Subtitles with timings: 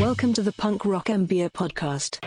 [0.00, 2.18] Welcome to the Punk Rock MBA podcast.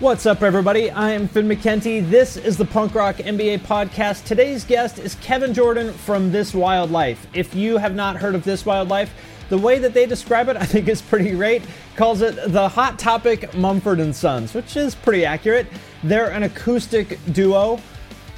[0.00, 0.90] What's up, everybody?
[0.90, 2.10] I am Finn McKenty.
[2.10, 4.24] This is the Punk Rock MBA podcast.
[4.24, 7.28] Today's guest is Kevin Jordan from This Wild Life.
[7.32, 9.14] If you have not heard of This Wild Life,
[9.48, 11.62] the way that they describe it, I think is pretty great.
[11.94, 15.68] Calls it the hot topic Mumford and Sons, which is pretty accurate.
[16.02, 17.80] They're an acoustic duo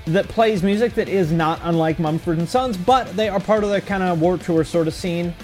[0.05, 3.71] that plays music that is not unlike Mumford and Sons, but they are part of
[3.71, 5.35] the kind of war Tour sort of scene.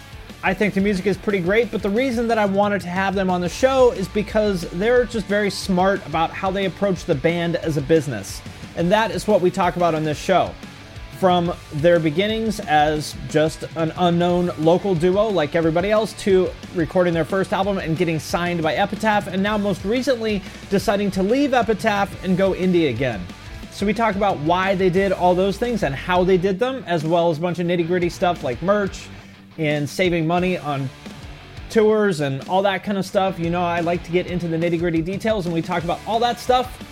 [0.46, 3.14] I think the music is pretty great, but the reason that I wanted to have
[3.14, 7.14] them on the show is because they're just very smart about how they approach the
[7.14, 8.42] band as a business.
[8.76, 10.54] And that is what we talk about on this show.
[11.18, 17.24] From their beginnings as just an unknown local duo like everybody else to recording their
[17.24, 22.22] first album and getting signed by Epitaph, and now most recently deciding to leave Epitaph
[22.22, 23.24] and go indie again.
[23.70, 26.84] So we talk about why they did all those things and how they did them,
[26.86, 29.08] as well as a bunch of nitty gritty stuff like merch,
[29.58, 30.88] and saving money on
[31.70, 33.38] tours and all that kind of stuff.
[33.38, 36.00] You know, I like to get into the nitty gritty details and we talk about
[36.06, 36.82] all that stuff.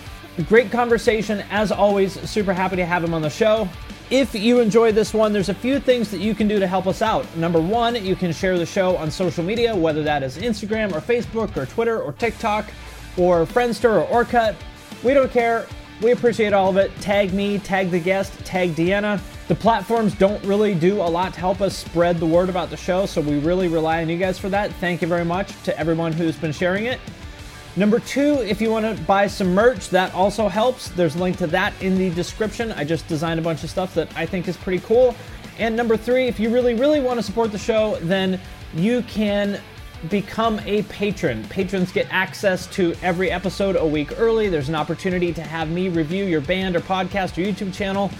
[0.47, 1.43] Great conversation.
[1.51, 3.69] As always, super happy to have him on the show.
[4.09, 6.87] If you enjoy this one, there's a few things that you can do to help
[6.87, 7.25] us out.
[7.37, 10.99] Number one, you can share the show on social media, whether that is Instagram or
[10.99, 12.65] Facebook or Twitter or TikTok
[13.17, 14.55] or Friendster or Orcut.
[15.03, 15.65] We don't care.
[16.03, 16.93] We appreciate all of it.
[16.99, 19.21] Tag me, tag the guest, tag Deanna.
[19.47, 22.75] The platforms don't really do a lot to help us spread the word about the
[22.75, 24.73] show, so we really rely on you guys for that.
[24.73, 26.99] Thank you very much to everyone who's been sharing it.
[27.77, 30.89] Number two, if you want to buy some merch, that also helps.
[30.89, 32.73] There's a link to that in the description.
[32.73, 35.15] I just designed a bunch of stuff that I think is pretty cool.
[35.57, 38.41] And number three, if you really, really want to support the show, then
[38.75, 39.61] you can
[40.09, 41.43] become a patron.
[41.45, 44.49] Patrons get access to every episode a week early.
[44.49, 48.11] There's an opportunity to have me review your band or podcast or YouTube channel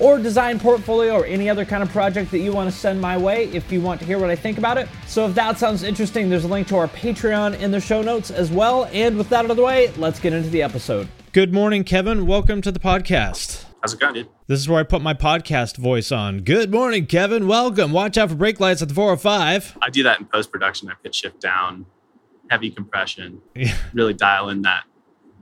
[0.00, 3.16] or design portfolio or any other kind of project that you want to send my
[3.16, 4.88] way if you want to hear what I think about it.
[5.06, 8.30] So if that sounds interesting, there's a link to our Patreon in the show notes
[8.30, 8.88] as well.
[8.92, 11.08] And with that out of the way, let's get into the episode.
[11.32, 12.26] Good morning, Kevin.
[12.26, 13.67] Welcome to the podcast.
[13.80, 14.28] How's it going, dude?
[14.48, 16.40] This is where I put my podcast voice on.
[16.40, 17.46] Good morning, Kevin.
[17.46, 17.92] Welcome.
[17.92, 19.78] Watch out for brake lights at the 405.
[19.80, 20.88] I do that in post production.
[20.90, 21.86] I pitch shift down,
[22.50, 23.76] heavy compression, Yeah.
[23.92, 24.84] really dial in that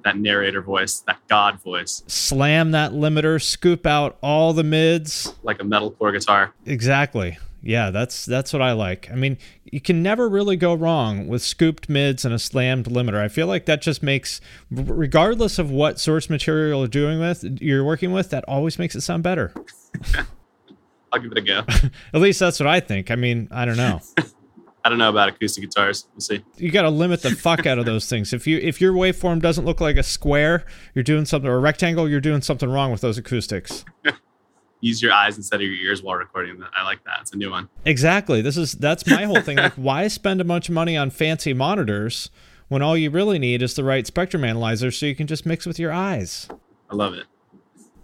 [0.05, 5.35] that narrator voice, that God voice, Slam that limiter, scoop out all the mids.
[5.43, 6.55] like a metalcore guitar.
[6.65, 7.39] Exactly.
[7.67, 9.11] Yeah, that's that's what I like.
[9.11, 13.21] I mean, you can never really go wrong with scooped mids and a slammed limiter.
[13.21, 14.41] I feel like that just makes
[14.71, 19.01] regardless of what source material you're doing with, you're working with, that always makes it
[19.01, 19.53] sound better.
[21.13, 21.65] I'll give it a go.
[22.15, 23.11] At least that's what I think.
[23.11, 24.01] I mean, I don't know.
[24.85, 26.07] I don't know about acoustic guitars.
[26.13, 26.45] We'll see.
[26.59, 28.33] You got to limit the fuck out of those things.
[28.33, 31.59] If you if your waveform doesn't look like a square, you're doing something or a
[31.59, 33.85] rectangle, you're doing something wrong with those acoustics.
[34.81, 36.63] Use your eyes instead of your ears while recording.
[36.75, 37.19] I like that.
[37.23, 37.69] It's a new one.
[37.85, 38.43] Exactly.
[38.43, 39.57] This is that's my whole thing.
[39.57, 42.31] Like, why spend a bunch of money on fancy monitors
[42.69, 45.67] when all you really need is the right spectrum analyzer, so you can just mix
[45.67, 46.49] with your eyes?
[46.91, 47.25] I love it.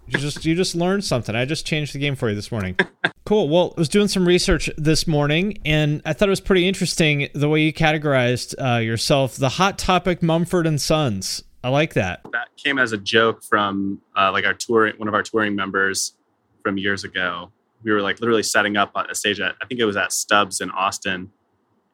[0.06, 1.34] You just you just learned something.
[1.34, 2.76] I just changed the game for you this morning.
[3.24, 3.48] Cool.
[3.48, 7.28] Well, I was doing some research this morning, and I thought it was pretty interesting
[7.34, 9.36] the way you categorized uh, yourself.
[9.36, 11.44] The hot topic Mumford and Sons.
[11.62, 12.26] I like that.
[12.32, 16.14] That came as a joke from uh, like our tour, one of our touring members
[16.62, 17.50] from years ago.
[17.82, 20.60] We were like literally setting up a stage at I think it was at Stubbs
[20.60, 21.30] in Austin,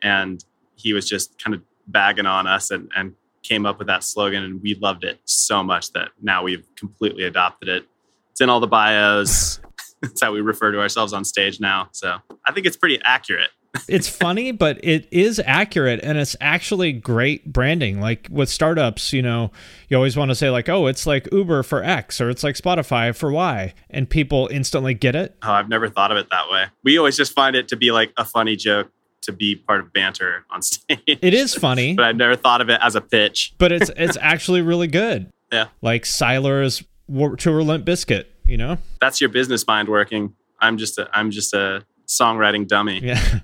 [0.02, 0.44] and
[0.76, 4.44] he was just kind of bagging on us and, and came up with that slogan,
[4.44, 7.86] and we loved it so much that now we've completely adopted it.
[8.32, 9.60] It's in all the bios.
[10.00, 11.88] It's how we refer to ourselves on stage now.
[11.90, 13.50] So I think it's pretty accurate.
[13.88, 18.00] It's funny, but it is accurate and it's actually great branding.
[18.00, 19.50] Like with startups, you know,
[19.88, 22.54] you always want to say, like, oh, it's like Uber for X or it's like
[22.56, 23.74] Spotify for Y.
[23.90, 25.36] And people instantly get it.
[25.42, 26.66] Oh, I've never thought of it that way.
[26.84, 28.90] We always just find it to be like a funny joke
[29.22, 31.00] to be part of banter on stage.
[31.06, 33.54] It is funny, but I've never thought of it as a pitch.
[33.58, 35.30] but it's it's actually really good.
[35.52, 35.66] Yeah.
[35.82, 38.78] Like Siler's War- Tour Limp Bizkit, you know?
[39.00, 40.34] That's your business mind working.
[40.60, 43.00] I'm just a I'm just a songwriting dummy.
[43.02, 43.40] Yeah.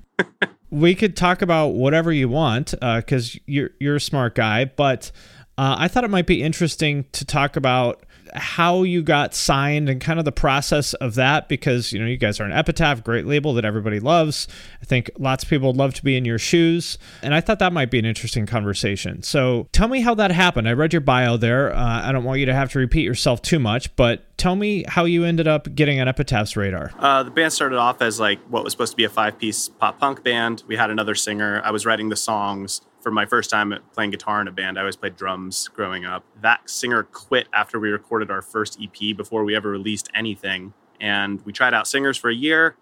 [0.70, 5.10] We could talk about whatever you want because you're you're a smart guy, but
[5.56, 8.03] uh, I thought it might be interesting to talk about
[8.34, 12.16] how you got signed and kind of the process of that because you know you
[12.16, 14.48] guys are an epitaph great label that everybody loves.
[14.82, 17.58] I think lots of people would love to be in your shoes and i thought
[17.58, 19.22] that might be an interesting conversation.
[19.22, 20.68] So tell me how that happened.
[20.68, 21.74] I read your bio there.
[21.74, 24.84] Uh, i don't want you to have to repeat yourself too much but tell me
[24.88, 26.92] how you ended up getting on epitaph's radar.
[26.98, 29.68] Uh, the band started off as like what was supposed to be a five piece
[29.68, 30.62] pop punk band.
[30.66, 31.60] We had another singer.
[31.64, 34.80] I was writing the songs for my first time playing guitar in a band, I
[34.80, 36.24] always played drums growing up.
[36.40, 40.72] That singer quit after we recorded our first EP before we ever released anything.
[41.00, 42.76] And we tried out singers for a year.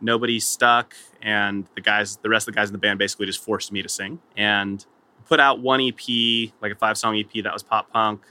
[0.00, 0.94] Nobody stuck.
[1.22, 3.80] And the guys, the rest of the guys in the band basically just forced me
[3.80, 4.18] to sing.
[4.36, 4.84] And
[5.26, 8.22] put out one EP, like a five song EP that was pop punk.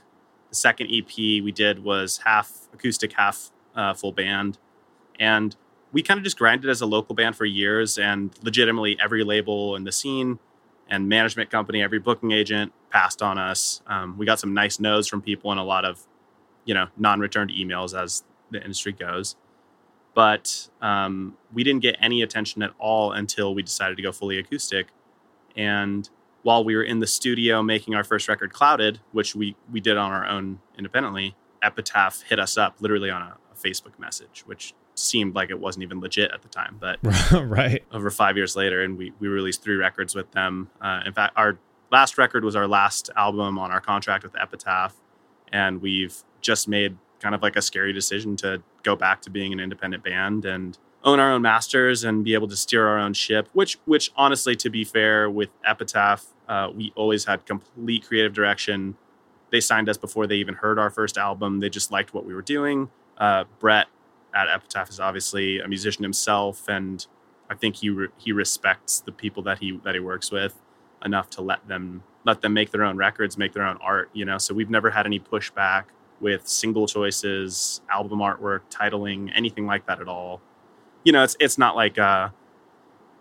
[0.50, 4.58] The second EP we did was half acoustic, half uh, full band.
[5.18, 5.56] And
[5.92, 9.74] we kind of just grinded as a local band for years and legitimately every label
[9.76, 10.38] in the scene
[10.88, 13.82] and management company, every booking agent passed on us.
[13.86, 16.06] Um, we got some nice no's from people and a lot of,
[16.64, 19.36] you know, non-returned emails as the industry goes.
[20.14, 24.38] But um, we didn't get any attention at all until we decided to go fully
[24.38, 24.88] acoustic.
[25.56, 26.08] And
[26.42, 29.96] while we were in the studio making our first record, Clouded, which we we did
[29.96, 34.74] on our own independently, Epitaph hit us up literally on a, a Facebook message, which
[34.98, 36.76] seemed like it wasn't even legit at the time.
[36.78, 36.98] But
[37.32, 40.70] right over five years later, and we we released three records with them.
[40.80, 41.58] Uh, in fact, our
[41.90, 44.94] last record was our last album on our contract with Epitaph,
[45.52, 49.52] and we've just made kind of like a scary decision to go back to being
[49.52, 53.14] an independent band and own our own masters and be able to steer our own
[53.14, 53.48] ship.
[53.52, 58.96] Which which honestly, to be fair, with Epitaph, uh, we always had complete creative direction.
[59.50, 61.60] They signed us before they even heard our first album.
[61.60, 62.90] They just liked what we were doing.
[63.16, 63.86] Uh, Brett
[64.38, 67.04] at Epitaph is obviously a musician himself, and
[67.50, 70.54] I think he re- he respects the people that he that he works with
[71.04, 74.10] enough to let them let them make their own records, make their own art.
[74.12, 75.84] You know, so we've never had any pushback
[76.20, 80.40] with single choices, album artwork, titling, anything like that at all.
[81.04, 82.28] You know, it's it's not like uh,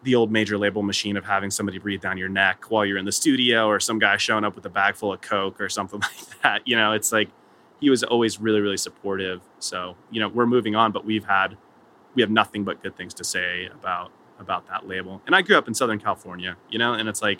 [0.03, 3.05] the old major label machine of having somebody breathe down your neck while you're in
[3.05, 5.99] the studio, or some guy showing up with a bag full of coke or something
[6.01, 6.67] like that.
[6.67, 7.29] You know, it's like
[7.79, 9.41] he was always really really supportive.
[9.59, 11.57] So you know we're moving on but we've had
[12.15, 15.21] we have nothing but good things to say about about that label.
[15.25, 17.39] And i grew up in southern california you know and it's like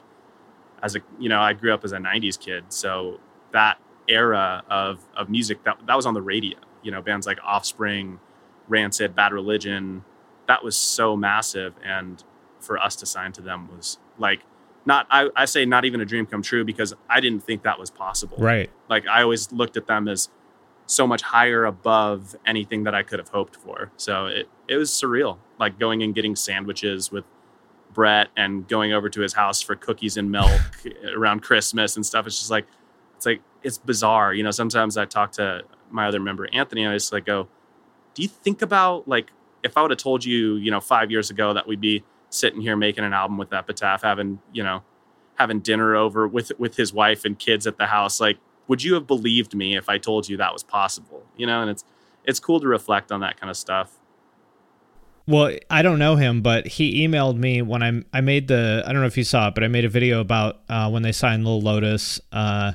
[0.82, 2.66] as a you know i grew up as a 90s kid.
[2.70, 3.20] So
[3.54, 6.58] that era of of music that that was on the radio.
[6.84, 8.20] You know bands like offspring
[8.68, 10.04] rancid bad religion
[10.48, 11.76] that was so massive.
[11.84, 12.24] And
[12.60, 14.42] for us to sign to them was like
[14.88, 17.78] not I, I say not even a dream come true because I didn't think that
[17.78, 18.38] was possible.
[18.40, 18.72] Right.
[18.90, 20.30] Like I always looked at them as
[20.86, 23.92] so much higher above anything that I could have hoped for.
[23.98, 25.38] So it it was surreal.
[25.60, 27.26] Like going and getting sandwiches with
[27.94, 30.62] Brett and going over to his house for cookies and milk
[31.16, 32.26] around Christmas and stuff.
[32.26, 32.66] It's just like
[33.18, 34.34] it's like it's bizarre.
[34.34, 37.50] You know, sometimes I talk to my other member Anthony and I just like go,
[38.14, 39.32] Do you think about like
[39.64, 42.06] if I would have told you, you know, five years ago that we'd be
[42.38, 44.84] sitting here making an album with Epitaph, having you know,
[45.36, 48.20] having dinner over with with his wife and kids at the house.
[48.20, 48.38] Like,
[48.68, 51.26] would you have believed me if I told you that was possible?
[51.36, 51.84] You know, and it's
[52.24, 53.98] it's cool to reflect on that kind of stuff.
[55.28, 58.92] Well, I don't know him, but he emailed me when I I made the I
[58.92, 61.12] don't know if you saw it, but I made a video about uh, when they
[61.12, 62.74] signed Lil Lotus, uh,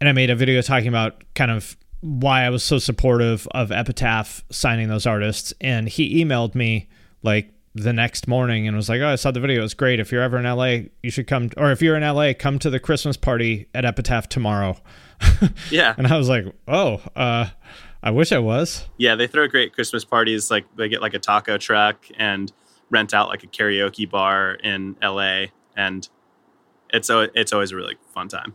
[0.00, 3.70] and I made a video talking about kind of why I was so supportive of
[3.70, 6.88] Epitaph signing those artists, and he emailed me
[7.22, 9.64] like the next morning and was like, "Oh, I saw the video.
[9.64, 10.00] It's great.
[10.00, 11.50] If you're ever in LA, you should come.
[11.56, 14.76] Or if you're in LA, come to the Christmas party at Epitaph tomorrow."
[15.70, 15.94] yeah.
[15.96, 17.46] and I was like, "Oh, uh,
[18.02, 20.50] I wish I was." Yeah, they throw great Christmas parties.
[20.50, 22.52] Like they get like a taco truck and
[22.90, 26.08] rent out like a karaoke bar in LA, and
[26.90, 28.54] it's it's always a really fun time.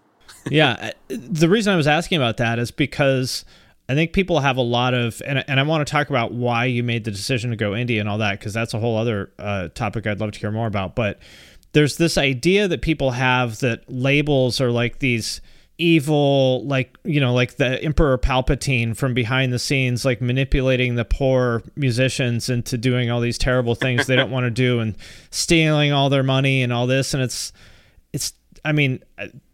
[0.49, 3.45] yeah, the reason I was asking about that is because
[3.89, 6.65] I think people have a lot of, and, and I want to talk about why
[6.65, 9.31] you made the decision to go indie and all that, because that's a whole other
[9.39, 10.93] uh, topic I'd love to hear more about.
[10.95, 11.19] But
[11.71, 15.39] there's this idea that people have that labels are like these
[15.77, 21.05] evil, like, you know, like the Emperor Palpatine from behind the scenes, like manipulating the
[21.05, 24.95] poor musicians into doing all these terrible things they don't want to do and
[25.29, 27.13] stealing all their money and all this.
[27.13, 27.53] And it's,
[28.11, 28.33] it's,
[28.65, 29.03] I mean,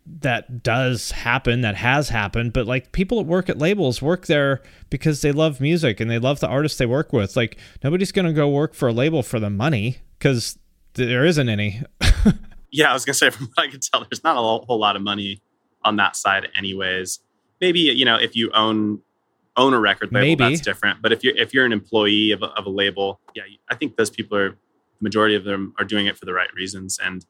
[0.06, 4.62] that does happen that has happened but like people that work at labels work there
[4.90, 8.26] because they love music and they love the artists they work with like nobody's going
[8.26, 10.60] to go work for a label for the money because
[10.96, 11.82] there isn't any
[12.72, 14.80] yeah i was going to say from what i can tell there's not a whole
[14.80, 15.42] lot of money
[15.84, 17.20] on that side anyways
[17.62, 19.00] maybe you know if you own
[19.56, 20.44] own a record label maybe.
[20.44, 23.44] that's different but if you're if you're an employee of a, of a label yeah
[23.70, 24.58] i think those people are
[25.04, 27.00] the majority of them are doing it for the right reasons.
[27.04, 27.26] And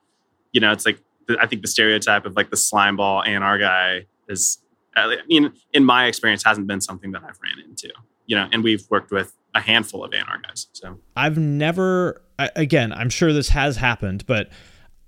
[0.51, 0.99] you know, it's like
[1.39, 4.59] I think the stereotype of like the slime ball A&R guy is,
[4.95, 7.91] I mean, in my experience, hasn't been something that I've ran into.
[8.25, 10.67] You know, and we've worked with a handful of A&R guys.
[10.73, 14.49] So I've never, again, I'm sure this has happened, but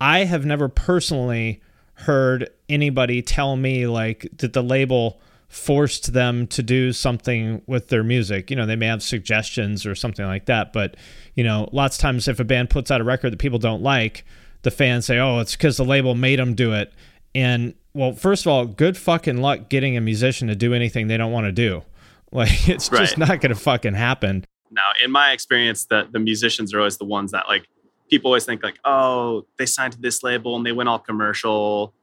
[0.01, 1.62] I have never personally
[1.93, 8.03] heard anybody tell me like that the label forced them to do something with their
[8.03, 8.50] music.
[8.50, 10.98] You know, they may have suggestions or something like that, but
[11.36, 13.81] you know, lots of times if a band puts out a record that people don't
[13.81, 14.25] like,
[14.65, 16.91] the fans say, "Oh, it's because the label made them do it."
[17.34, 21.15] And well, first of all, good fucking luck getting a musician to do anything they
[21.15, 21.84] don't want to do.
[22.31, 23.00] Like it's right.
[23.00, 24.43] just not going to fucking happen.
[24.69, 27.65] Now, in my experience, the the musicians are always the ones that like
[28.10, 31.93] people always think like, "Oh, they signed to this label and they went all commercial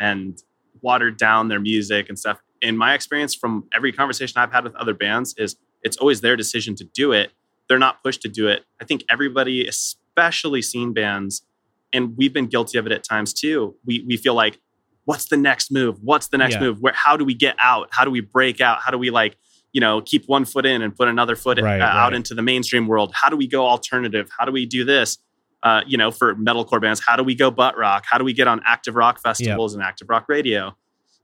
[0.00, 0.40] and
[0.80, 4.74] watered down their music and stuff." In my experience, from every conversation I've had with
[4.76, 7.32] other bands, is it's always their decision to do it.
[7.68, 8.64] They're not pushed to do it.
[8.80, 11.42] I think everybody, especially scene bands,
[11.92, 13.76] and we've been guilty of it at times too.
[13.84, 14.58] We we feel like,
[15.04, 15.98] what's the next move?
[16.02, 16.60] What's the next yeah.
[16.60, 16.80] move?
[16.80, 17.88] Where how do we get out?
[17.90, 18.80] How do we break out?
[18.82, 19.36] How do we like
[19.72, 22.04] you know keep one foot in and put another foot right, uh, right.
[22.04, 23.12] out into the mainstream world?
[23.14, 24.28] How do we go alternative?
[24.36, 25.18] How do we do this?
[25.62, 28.04] Uh, you know, for metalcore bands, how do we go butt rock?
[28.10, 30.76] How do we get on active rock festivals and active rock radio?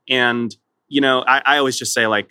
[0.09, 0.55] And
[0.89, 2.29] you know, I, I always just say like,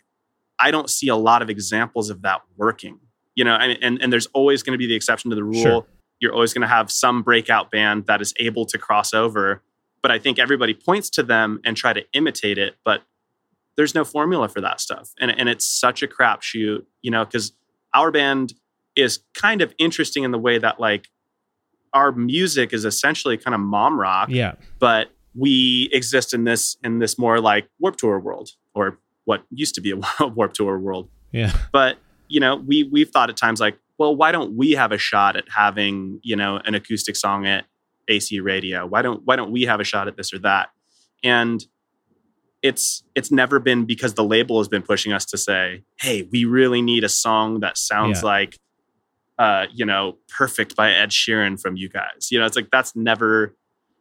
[0.58, 3.00] I don't see a lot of examples of that working.
[3.36, 5.62] You know, and and, and there's always going to be the exception to the rule.
[5.62, 5.86] Sure
[6.20, 9.62] you're always going to have some breakout band that is able to cross over.
[10.02, 13.04] But I think everybody points to them and try to imitate it, but
[13.76, 15.12] there's no formula for that stuff.
[15.20, 17.54] And, and it's such a crapshoot, you know, because
[17.94, 18.54] our band
[18.96, 21.10] is kind of interesting in the way that like
[21.94, 24.30] our music is essentially kind of mom rock.
[24.30, 24.56] Yeah.
[24.80, 29.76] But we exist in this in this more like warp tour world or what used
[29.76, 31.10] to be a warp tour world.
[31.32, 31.56] Yeah.
[31.72, 31.98] But
[32.28, 35.36] you know, we we've thought at times like, well, why don't we have a shot
[35.36, 37.66] at having, you know, an acoustic song at
[38.08, 38.86] AC radio?
[38.86, 40.70] Why don't why don't we have a shot at this or that?
[41.24, 41.64] And
[42.62, 46.46] it's it's never been because the label has been pushing us to say, hey, we
[46.46, 48.30] really need a song that sounds yeah.
[48.30, 48.60] like
[49.40, 52.30] uh, you know, perfect by Ed Sheeran from you guys.
[52.32, 53.56] You know, it's like that's never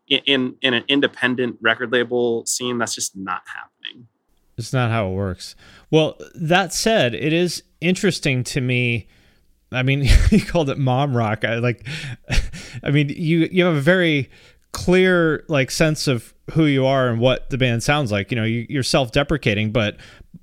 [0.09, 4.09] in in an independent record label scene, that's just not happening.
[4.57, 5.55] It's not how it works.
[5.91, 9.07] Well, that said, it is interesting to me
[9.73, 11.45] I mean, you called it mom rock.
[11.45, 11.87] I like,
[12.83, 14.31] I mean, you you have a very
[14.73, 18.31] clear like sense of who you are and what the band sounds like.
[18.31, 19.97] You know, you, you're self-deprecating, but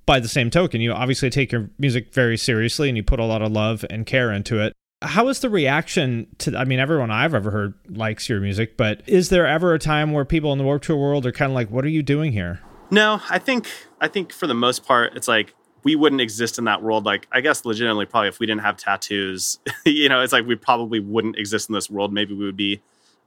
[0.05, 3.25] by the same token, you obviously take your music very seriously and you put a
[3.25, 4.73] lot of love and care into it.
[5.01, 6.57] How is the reaction to?
[6.57, 10.13] I mean, everyone I've ever heard likes your music, but is there ever a time
[10.13, 12.31] where people in the Warped Tour world are kind of like, "What are you doing
[12.31, 13.67] here?" No, I think
[13.99, 15.53] I think for the most part, it's like
[15.83, 17.05] we wouldn't exist in that world.
[17.05, 20.55] Like, I guess legitimately, probably if we didn't have tattoos, you know, it's like we
[20.55, 22.13] probably wouldn't exist in this world.
[22.13, 22.81] Maybe we would be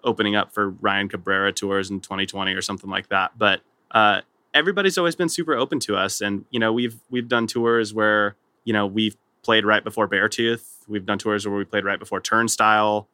[0.04, 3.32] opening up for Ryan Cabrera tours in 2020 or something like that.
[3.36, 3.60] But
[3.90, 4.22] uh,
[4.54, 8.36] everybo's always been super open to us, and you know, we've we've done tours where
[8.64, 10.64] you know we've played right before Beartooth.
[10.88, 13.08] We've done tours where we played right before Turnstile,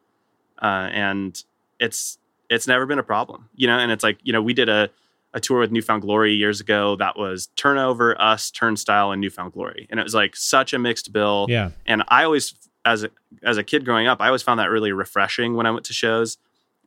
[0.61, 1.43] uh, and
[1.81, 2.19] it's
[2.49, 3.79] it's never been a problem, you know.
[3.79, 4.91] And it's like you know, we did a
[5.35, 9.31] a tour with New Found Glory years ago that was Turnover, Us, Turnstile, and New
[9.31, 11.47] Found Glory, and it was like such a mixed bill.
[11.49, 13.11] Yeah, and I always, as a,
[13.43, 15.93] as a kid growing up, I always found that really refreshing when I went to
[15.93, 16.39] shows.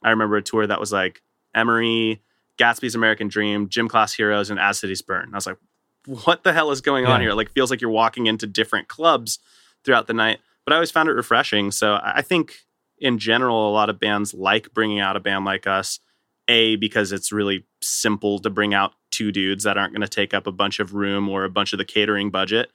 [0.03, 1.21] I remember a tour that was like
[1.55, 2.21] Emery,
[2.57, 5.29] Gatsby's American Dream, Gym Class Heroes, and As Cities Burn.
[5.33, 5.57] I was like,
[6.05, 7.11] what the hell is going yeah.
[7.11, 7.33] on here?
[7.33, 9.39] Like, feels like you're walking into different clubs
[9.83, 10.39] throughout the night.
[10.63, 11.71] But I always found it refreshing.
[11.71, 12.65] So I think
[12.97, 15.99] in general, a lot of bands like bringing out a band like us
[16.47, 20.33] a, because it's really simple to bring out two dudes that aren't going to take
[20.33, 22.69] up a bunch of room or a bunch of the catering budget.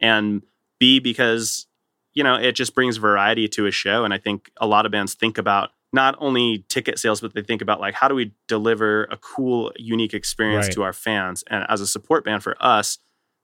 [0.00, 0.42] And
[0.78, 1.66] B, because,
[2.12, 4.04] you know, it just brings variety to a show.
[4.04, 7.42] And I think a lot of bands think about not only ticket sales, but they
[7.42, 10.74] think about like, how do we deliver a cool, unique experience right.
[10.74, 11.42] to our fans?
[11.48, 12.98] And as a support band for us,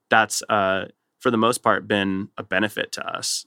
[0.09, 0.85] that's, uh,
[1.19, 3.45] for the most part, been a benefit to us.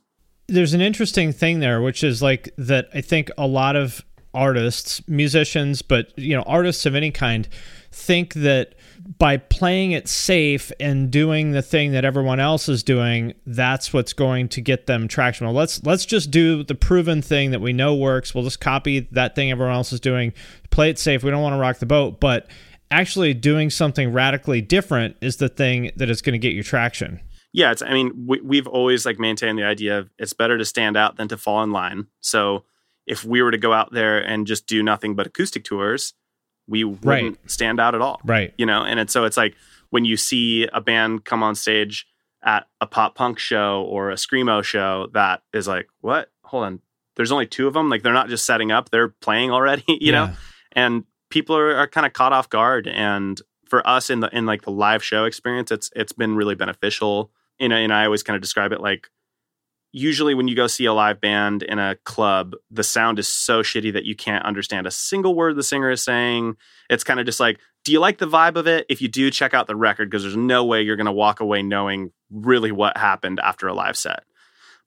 [0.48, 4.04] There's an interesting thing there, which is like that I think a lot of
[4.36, 7.48] artists, musicians, but you know, artists of any kind
[7.90, 8.74] think that
[9.18, 14.12] by playing it safe and doing the thing that everyone else is doing, that's what's
[14.12, 15.46] going to get them traction.
[15.46, 18.34] Well, let's let's just do the proven thing that we know works.
[18.34, 20.32] We'll just copy that thing everyone else is doing,
[20.70, 21.22] play it safe.
[21.22, 22.48] We don't want to rock the boat, but
[22.90, 27.20] actually doing something radically different is the thing that is going to get you traction.
[27.52, 30.64] Yeah, it's I mean, we, we've always like maintained the idea of it's better to
[30.64, 32.08] stand out than to fall in line.
[32.20, 32.64] So
[33.06, 36.14] if we were to go out there and just do nothing but acoustic tours,
[36.66, 37.50] we wouldn't right.
[37.50, 38.20] stand out at all.
[38.24, 38.52] Right.
[38.58, 39.54] You know, and it's so it's like
[39.90, 42.06] when you see a band come on stage
[42.44, 46.30] at a pop punk show or a screamo show that is like, what?
[46.44, 46.80] Hold on.
[47.16, 47.88] there's only two of them.
[47.88, 49.84] Like they're not just setting up; they're playing already.
[49.88, 50.26] You Yeah.
[50.26, 50.32] know,
[50.72, 52.86] and people are, are kind of caught off guard.
[52.88, 56.54] And for us in the in like the live show experience, it's it's been really
[56.56, 57.30] beneficial.
[57.58, 59.08] You know, and I always kind of describe it like
[59.92, 63.62] usually when you go see a live band in a club, the sound is so
[63.62, 66.56] shitty that you can't understand a single word the singer is saying.
[66.90, 68.86] It's kind of just like, do you like the vibe of it?
[68.88, 71.40] If you do, check out the record because there's no way you're going to walk
[71.40, 74.24] away knowing really what happened after a live set.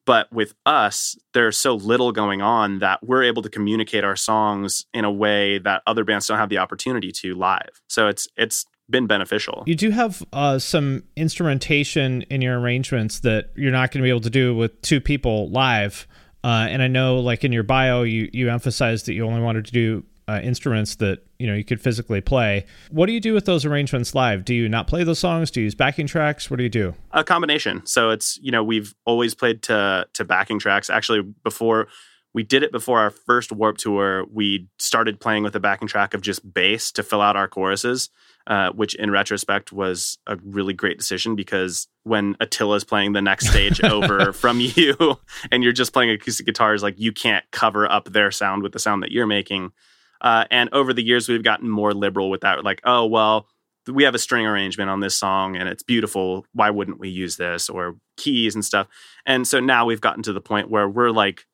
[0.06, 4.86] But with us, there's so little going on that we're able to communicate our songs
[4.94, 7.82] in a way that other bands don't have the opportunity to live.
[7.88, 9.64] So it's it's been beneficial.
[9.66, 14.10] You do have uh, some instrumentation in your arrangements that you're not going to be
[14.10, 16.08] able to do with two people live.
[16.44, 19.66] Uh, and I know, like in your bio, you you emphasized that you only wanted
[19.66, 22.66] to do uh, instruments that you know you could physically play.
[22.92, 24.46] What do you do with those arrangements live?
[24.46, 25.50] Do you not play those songs?
[25.52, 26.50] Do you use backing tracks?
[26.50, 26.94] What do you do?
[27.12, 27.86] a combination.
[27.86, 30.90] So it's you know we've always played to to backing tracks.
[30.90, 31.88] Actually, before
[32.34, 36.14] we did it before our first Warp tour, we started playing with a backing track
[36.14, 38.10] of just bass to fill out our choruses.
[38.48, 43.48] Uh, which in retrospect was a really great decision because when Attila's playing the next
[43.48, 44.96] stage over from you
[45.52, 48.80] and you're just playing acoustic guitars, like you can't cover up their sound with the
[48.80, 49.72] sound that you're making.
[50.20, 52.64] Uh, and over the years, we've gotten more liberal with that.
[52.64, 53.48] Like, oh, well,
[53.88, 56.46] we have a string arrangement on this song and it's beautiful.
[56.54, 58.88] Why wouldn't we use this or keys and stuff?
[59.28, 61.46] And so now we've gotten to the point where we're like,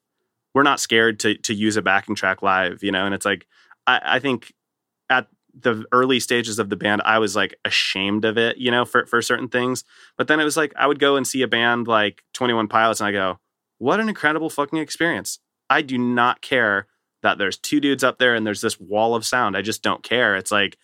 [0.56, 3.04] we're not scared to to use a backing track live, you know.
[3.04, 3.46] And it's like,
[3.86, 4.54] I, I think
[5.10, 8.86] at the early stages of the band, I was like ashamed of it, you know,
[8.86, 9.84] for for certain things.
[10.16, 12.68] But then it was like I would go and see a band like Twenty One
[12.68, 13.38] Pilots, and I go,
[13.76, 15.40] what an incredible fucking experience.
[15.68, 16.86] I do not care
[17.22, 19.58] that there's two dudes up there and there's this wall of sound.
[19.58, 20.36] I just don't care.
[20.36, 20.78] It's like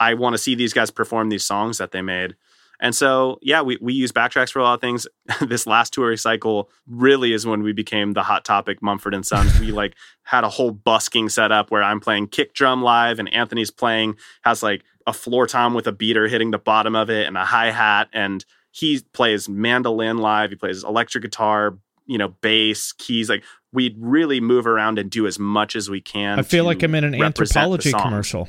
[0.00, 2.34] I want to see these guys perform these songs that they made.
[2.80, 5.06] And so, yeah, we, we use backtracks for a lot of things.
[5.40, 9.58] this last tour cycle really is when we became the hot topic Mumford and Sons.
[9.58, 13.32] we like had a whole busking set up where I'm playing kick drum live and
[13.32, 17.26] Anthony's playing, has like a floor tom with a beater hitting the bottom of it
[17.26, 18.08] and a hi hat.
[18.12, 20.50] And he plays mandolin live.
[20.50, 23.28] He plays electric guitar, you know, bass, keys.
[23.28, 26.38] Like we really move around and do as much as we can.
[26.38, 28.48] I feel like I'm in an Anthropologie commercial.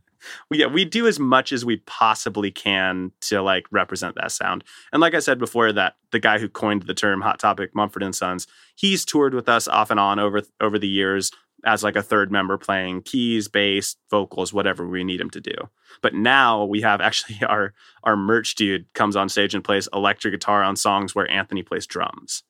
[0.58, 4.64] yeah, we do as much as we possibly can to like represent that sound.
[4.92, 8.02] And like I said before, that the guy who coined the term "hot topic" Mumford
[8.02, 11.30] and Sons, he's toured with us off and on over over the years
[11.64, 15.54] as like a third member playing keys, bass, vocals, whatever we need him to do.
[16.02, 20.34] But now we have actually our our merch dude comes on stage and plays electric
[20.34, 22.42] guitar on songs where Anthony plays drums.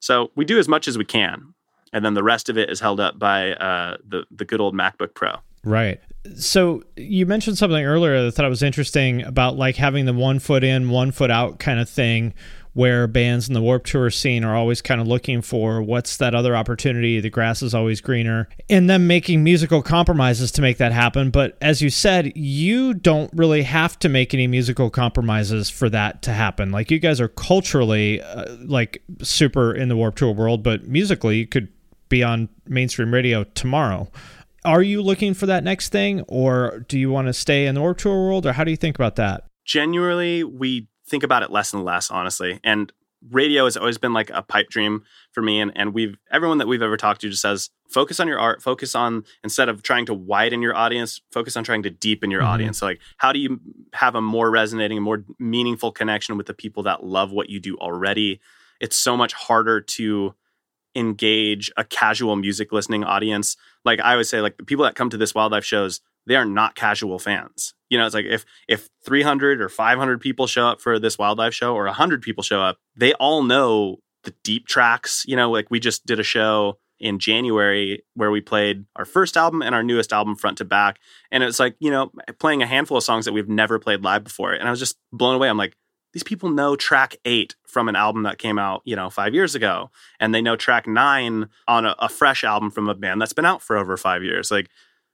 [0.00, 1.54] So we do as much as we can,
[1.92, 4.74] and then the rest of it is held up by uh, the the good old
[4.74, 5.36] MacBook Pro.
[5.64, 6.00] Right.
[6.36, 10.38] So you mentioned something earlier that I thought was interesting about like having the one
[10.38, 12.34] foot in, one foot out kind of thing,
[12.76, 16.34] where bands in the Warp Tour scene are always kind of looking for what's that
[16.34, 17.20] other opportunity.
[17.20, 21.30] The grass is always greener, and them making musical compromises to make that happen.
[21.30, 26.20] But as you said, you don't really have to make any musical compromises for that
[26.22, 26.70] to happen.
[26.70, 31.38] Like you guys are culturally uh, like super in the Warp Tour world, but musically
[31.38, 31.68] you could
[32.10, 34.08] be on mainstream radio tomorrow
[34.66, 37.80] are you looking for that next thing or do you want to stay in the
[37.80, 39.44] Warped Tour world or how do you think about that?
[39.64, 42.60] Genuinely, we think about it less and less, honestly.
[42.64, 42.92] And
[43.30, 45.02] radio has always been like a pipe dream
[45.32, 45.60] for me.
[45.60, 48.62] And, and we've everyone that we've ever talked to just says, focus on your art,
[48.62, 52.42] focus on instead of trying to widen your audience, focus on trying to deepen your
[52.42, 52.46] Mhm.
[52.48, 52.78] audience.
[52.78, 53.60] So like how do you
[53.94, 57.76] have a more resonating, more meaningful connection with the people that love what you do
[57.76, 58.40] already?
[58.80, 60.34] It's so much harder to
[60.96, 63.56] engage a casual music listening audience.
[63.84, 66.36] Like I always say, like the people that come to This Wild Life shows, they
[66.36, 67.74] are not casual fans.
[67.90, 71.38] You know, it's like if if 300 or 500 people show up for This Wild
[71.38, 75.24] Life show or 100 people show up, they all know the deep tracks.
[75.26, 79.36] You know, like we just did a show in January where we played our first
[79.36, 80.98] album and our newest album front to back.
[81.30, 84.24] And it's like, you know, playing a handful of songs that we've never played live
[84.24, 84.52] before.
[84.52, 85.48] And I was just blown away.
[85.48, 85.76] I'm like,
[86.16, 89.54] these people know track eight from an album that came out, you know, five years
[89.54, 89.90] ago.
[90.18, 93.44] And they know track nine on a, a fresh album from a band that's been
[93.44, 94.50] out for over five years.
[94.50, 94.70] Like,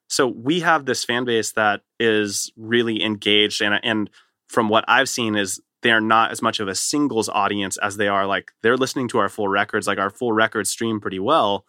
[0.07, 3.61] so we have this fan base that is really engaged.
[3.61, 4.11] And, and
[4.47, 7.97] from what I've seen is they are not as much of a singles audience as
[7.97, 11.19] they are like they're listening to our full records, like our full records stream pretty
[11.19, 11.67] well.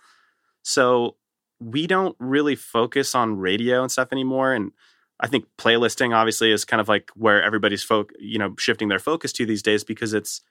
[0.61, 1.15] So
[1.59, 4.53] we don't really focus on radio and stuff anymore.
[4.53, 4.73] And
[5.19, 8.99] I think playlisting obviously is kind of like where everybody's folk, you know, shifting their
[8.99, 10.41] focus to these days because it's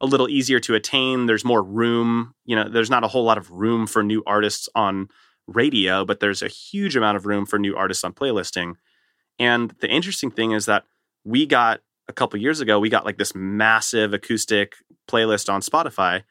[0.00, 1.26] a little easier to attain.
[1.26, 4.68] There's more room, you know, there's not a whole lot of room for new artists
[4.74, 5.08] on
[5.46, 8.74] radio, but there's a huge amount of room for new artists on playlisting.
[9.38, 10.84] And the interesting thing is that
[11.24, 14.76] we got a couple years ago, we got like this massive acoustic
[15.08, 16.22] playlist on Spotify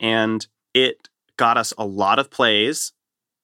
[0.00, 2.92] and it got us a lot of plays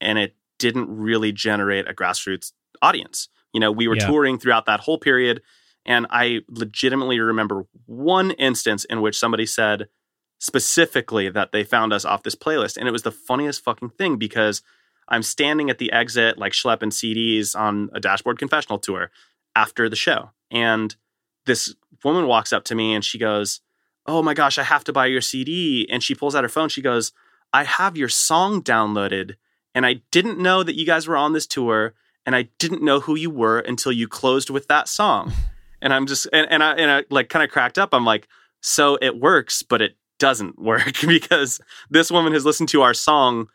[0.01, 3.29] and it didn't really generate a grassroots audience.
[3.53, 4.07] You know, we were Yeah.
[4.07, 5.43] touring throughout that whole period.
[5.87, 9.89] And I legitimately remember one instance in which somebody said
[10.39, 12.77] specifically that they found us off this playlist.
[12.77, 14.63] And it was the funniest fucking thing because
[15.09, 19.11] I'm standing at the exit, like schlepping CDs on a dashboard confessional tour
[19.57, 20.31] after the show.
[20.51, 20.95] And
[21.47, 23.61] this woman walks up to me and she goes,
[24.07, 25.87] Oh my gosh, I have to buy your CD.
[25.91, 26.71] And she pulls out her phone.
[26.71, 27.13] She goes,
[27.53, 29.35] I have your song downloaded.
[29.75, 31.95] And I didn't know that you guys were on this tour.
[32.29, 35.33] And I didn't know who you were until you closed with that song.
[35.81, 37.91] And I'm just, and, and I, and I like kind of cracked up.
[37.95, 38.27] I'm like,
[38.61, 43.47] so it works, but it doesn't work because this woman has listened to our song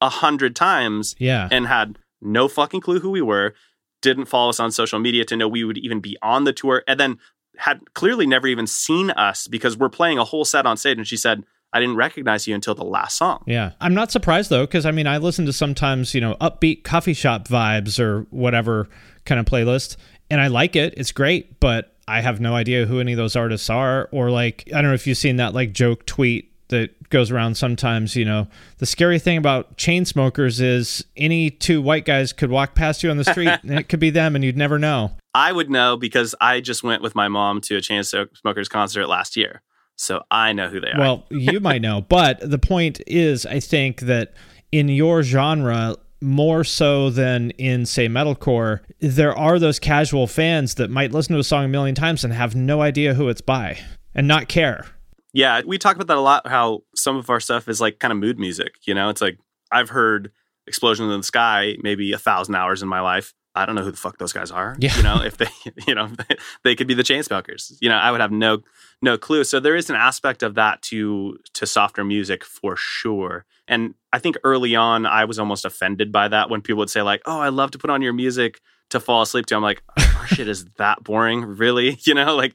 [0.00, 1.48] a hundred times Yeah.
[1.50, 3.52] and had no fucking clue who we were,
[4.00, 6.84] didn't follow us on social media to know we would even be on the tour,
[6.86, 7.18] and then
[7.58, 10.96] had clearly never even seen us because we're playing a whole set on stage.
[10.98, 13.44] And she said, I didn't recognize you until the last song.
[13.46, 13.72] Yeah.
[13.80, 17.14] I'm not surprised though, because I mean, I listen to sometimes, you know, upbeat coffee
[17.14, 18.88] shop vibes or whatever
[19.24, 19.96] kind of playlist,
[20.30, 20.94] and I like it.
[20.96, 24.08] It's great, but I have no idea who any of those artists are.
[24.10, 27.56] Or like, I don't know if you've seen that like joke tweet that goes around
[27.56, 32.74] sometimes, you know, the scary thing about Chainsmokers is any two white guys could walk
[32.74, 35.12] past you on the street and it could be them and you'd never know.
[35.34, 39.36] I would know because I just went with my mom to a Chainsmokers concert last
[39.36, 39.62] year.
[40.00, 40.98] So I know who they are.
[40.98, 44.32] Well, you might know, but the point is, I think that
[44.72, 50.88] in your genre, more so than in, say, metalcore, there are those casual fans that
[50.88, 53.78] might listen to a song a million times and have no idea who it's by
[54.14, 54.86] and not care.
[55.34, 56.46] Yeah, we talk about that a lot.
[56.46, 58.76] How some of our stuff is like kind of mood music.
[58.86, 59.38] You know, it's like
[59.70, 60.32] I've heard
[60.66, 63.34] "Explosion in the Sky" maybe a thousand hours in my life.
[63.54, 64.76] I don't know who the fuck those guys are.
[64.78, 64.96] Yeah.
[64.96, 65.48] You know, if they,
[65.86, 66.08] you know,
[66.64, 67.72] they could be the Chainsmokers.
[67.80, 68.62] You know, I would have no
[69.02, 69.44] no clue.
[69.44, 73.44] So there is an aspect of that to to softer music for sure.
[73.66, 77.02] And I think early on, I was almost offended by that when people would say
[77.02, 78.60] like, "Oh, I love to put on your music
[78.90, 82.54] to fall asleep to." I'm like, "Our shit is that boring, really?" You know, like.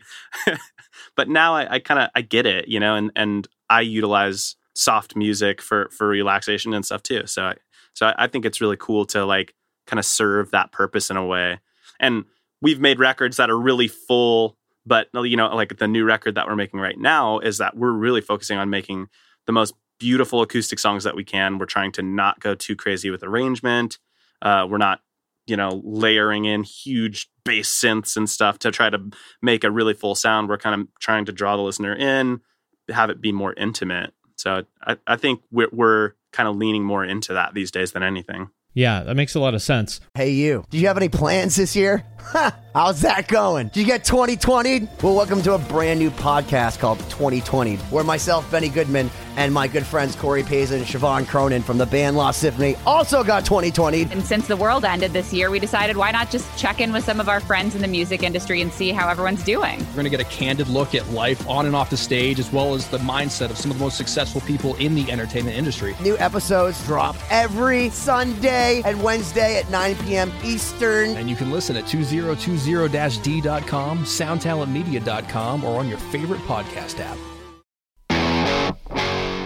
[1.16, 4.56] but now I, I kind of I get it, you know, and and I utilize
[4.76, 7.26] soft music for for relaxation and stuff too.
[7.26, 7.56] So I,
[7.94, 9.54] so I, I think it's really cool to like
[9.86, 11.60] kind of serve that purpose in a way.
[12.00, 12.26] And
[12.62, 16.48] we've made records that are really full, but you know, like the new record that
[16.48, 19.08] we're making right now is that we're really focusing on making
[19.46, 21.58] the most beautiful acoustic songs that we can.
[21.58, 24.00] We're trying to not go too crazy with arrangement.
[24.42, 25.02] Uh, we're not
[25.48, 29.00] you know layering in huge bass synths and stuff to try to
[29.42, 32.42] make a really full sound we're kind of trying to draw the listener in
[32.90, 37.06] have it be more intimate so i, I think we're, we're kind of leaning more
[37.06, 40.02] into that these days than anything Yeah, that makes a lot of sense.
[40.16, 40.66] Hey, you.
[40.70, 42.04] Do you have any plans this year?
[42.26, 42.58] Ha!
[42.74, 43.68] How's that going?
[43.68, 44.90] Did you get 2020?
[45.02, 49.68] Well, welcome to a brand new podcast called 2020, where myself, Benny Goodman, and my
[49.68, 54.04] good friends Corey Payson and Siobhan Cronin from the band Lost Symphony also got 2020.
[54.12, 57.06] And since the world ended this year, we decided why not just check in with
[57.06, 59.80] some of our friends in the music industry and see how everyone's doing.
[59.90, 62.52] We're going to get a candid look at life on and off the stage, as
[62.52, 65.96] well as the mindset of some of the most successful people in the entertainment industry.
[66.02, 70.32] New episodes drop every Sunday and Wednesday at 9 p.m.
[70.44, 71.16] Eastern.
[71.18, 77.18] And you can listen at 2020-d.com, soundtalentmedia.com, or on your favorite podcast app.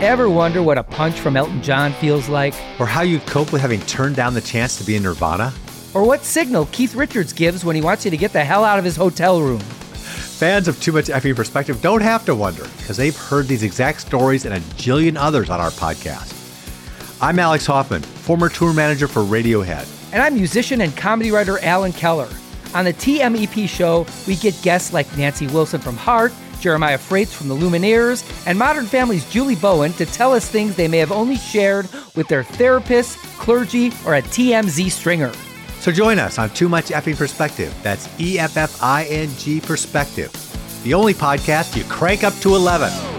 [0.02, 2.54] Ever wonder what a punch from Elton John feels like?
[2.80, 5.54] Or how you'd cope with having turned down the chance to be in Nirvana?
[5.94, 8.80] Or what signal Keith Richards gives when he wants you to get the hell out
[8.80, 9.60] of his hotel room?
[9.60, 14.00] Fans of Too Much Effing Perspective don't have to wonder because they've heard these exact
[14.00, 16.39] stories and a jillion others on our podcast.
[17.22, 19.86] I'm Alex Hoffman, former tour manager for Radiohead.
[20.14, 22.30] And I'm musician and comedy writer Alan Keller.
[22.74, 27.50] On the TMEP show, we get guests like Nancy Wilson from Heart, Jeremiah Fraites from
[27.50, 31.36] the Lumineers, and Modern Family's Julie Bowen to tell us things they may have only
[31.36, 35.34] shared with their therapist, clergy, or a TMZ stringer.
[35.82, 37.78] So join us on Too Much Effing Perspective.
[37.84, 40.32] That's E F F I N G Perspective,
[40.84, 43.19] the only podcast you crank up to 11.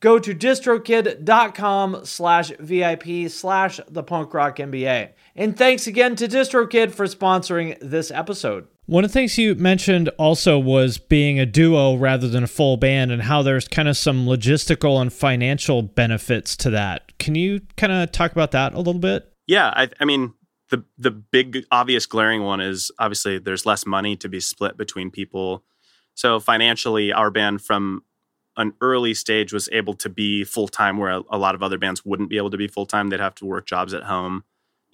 [0.00, 5.10] go to distrokid.com slash VIP slash the punk rock MBA.
[5.34, 8.66] And thanks again to DistroKid for sponsoring this episode.
[8.86, 12.78] One of the things you mentioned also was being a duo rather than a full
[12.78, 17.16] band and how there's kind of some logistical and financial benefits to that.
[17.18, 19.30] Can you kind of talk about that a little bit?
[19.46, 20.32] Yeah, I, I mean,
[20.70, 25.10] the the big obvious glaring one is obviously there's less money to be split between
[25.10, 25.64] people.
[26.14, 28.02] So financially, our band from
[28.58, 31.78] an early stage was able to be full time, where a, a, lot of other
[31.78, 33.08] bands wouldn't be able to be full time.
[33.08, 34.44] They'd have to work jobs at home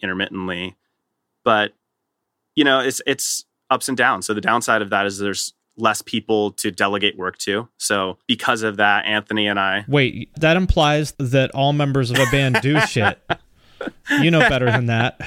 [0.03, 0.77] intermittently.
[1.44, 1.72] But
[2.55, 4.27] you know, it's it's ups and downs.
[4.27, 7.68] So the downside of that is there's less people to delegate work to.
[7.79, 12.27] So because of that, Anthony and I Wait, that implies that all members of a
[12.31, 13.18] band do shit.
[14.11, 15.20] You know better than that.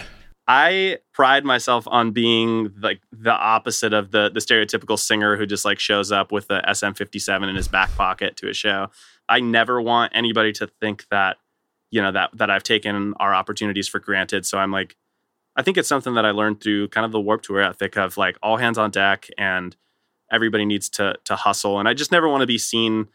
[0.48, 5.66] I pride myself on being like the opposite of the the stereotypical singer who just
[5.66, 8.88] like shows up with the SM57 in his back pocket to a show.
[9.28, 11.38] I never want anybody to think that
[11.92, 14.46] you know that that I've taken our opportunities for granted.
[14.46, 14.96] So I'm like
[15.58, 18.16] I think it's something that I learned through kind of the warp tour ethic of
[18.16, 19.76] like all hands on deck and
[20.32, 23.08] everybody needs to to hustle and I just never want to be seen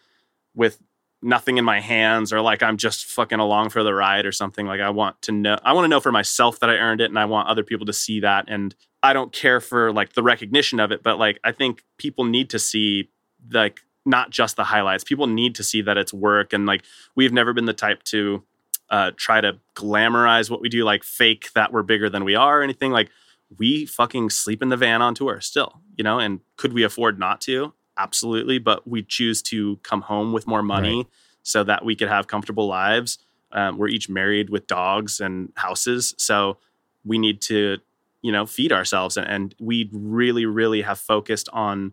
[0.55, 0.83] with
[1.22, 4.66] nothing in my hands or like I'm just fucking along for the ride or something.
[4.66, 7.11] Like I want to know I want to know for myself that I earned it
[7.11, 10.22] and I want other people to see that and I don't care for like the
[10.22, 13.11] recognition of it, but like I think people need to see
[13.50, 15.04] like not just the highlights.
[15.04, 16.82] People need to see that it's work and like
[17.14, 18.42] we've never been the type to
[18.90, 22.61] uh, try to glamorize what we do, like fake that we're bigger than we are
[22.61, 22.90] or anything.
[22.90, 23.11] Like
[23.58, 27.18] we fucking sleep in the van on tour still, you know, and could we afford
[27.18, 27.72] not to?
[28.03, 31.07] Absolutely, but we choose to come home with more money right.
[31.43, 33.19] so that we could have comfortable lives.
[33.53, 36.57] Um, we're each married with dogs and houses, so
[37.05, 37.79] we need to,
[38.23, 41.93] you know, feed ourselves, and, and we really, really have focused on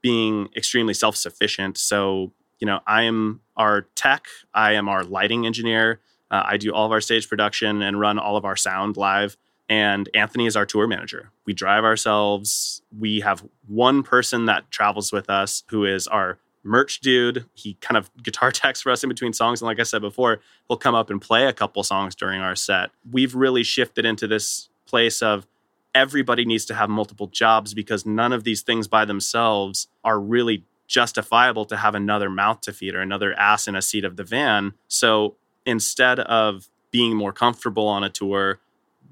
[0.00, 1.76] being extremely self-sufficient.
[1.76, 6.00] So, you know, I am our tech, I am our lighting engineer.
[6.30, 9.36] Uh, I do all of our stage production and run all of our sound live
[9.68, 11.30] and Anthony is our tour manager.
[11.44, 12.82] We drive ourselves.
[12.96, 17.46] We have one person that travels with us who is our merch dude.
[17.54, 19.60] He kind of guitar techs for us in between songs.
[19.60, 22.56] And like I said before, he'll come up and play a couple songs during our
[22.56, 22.90] set.
[23.10, 25.46] We've really shifted into this place of
[25.94, 30.64] everybody needs to have multiple jobs because none of these things by themselves are really
[30.86, 34.24] justifiable to have another mouth to feed or another ass in a seat of the
[34.24, 34.72] van.
[34.86, 38.60] So instead of being more comfortable on a tour,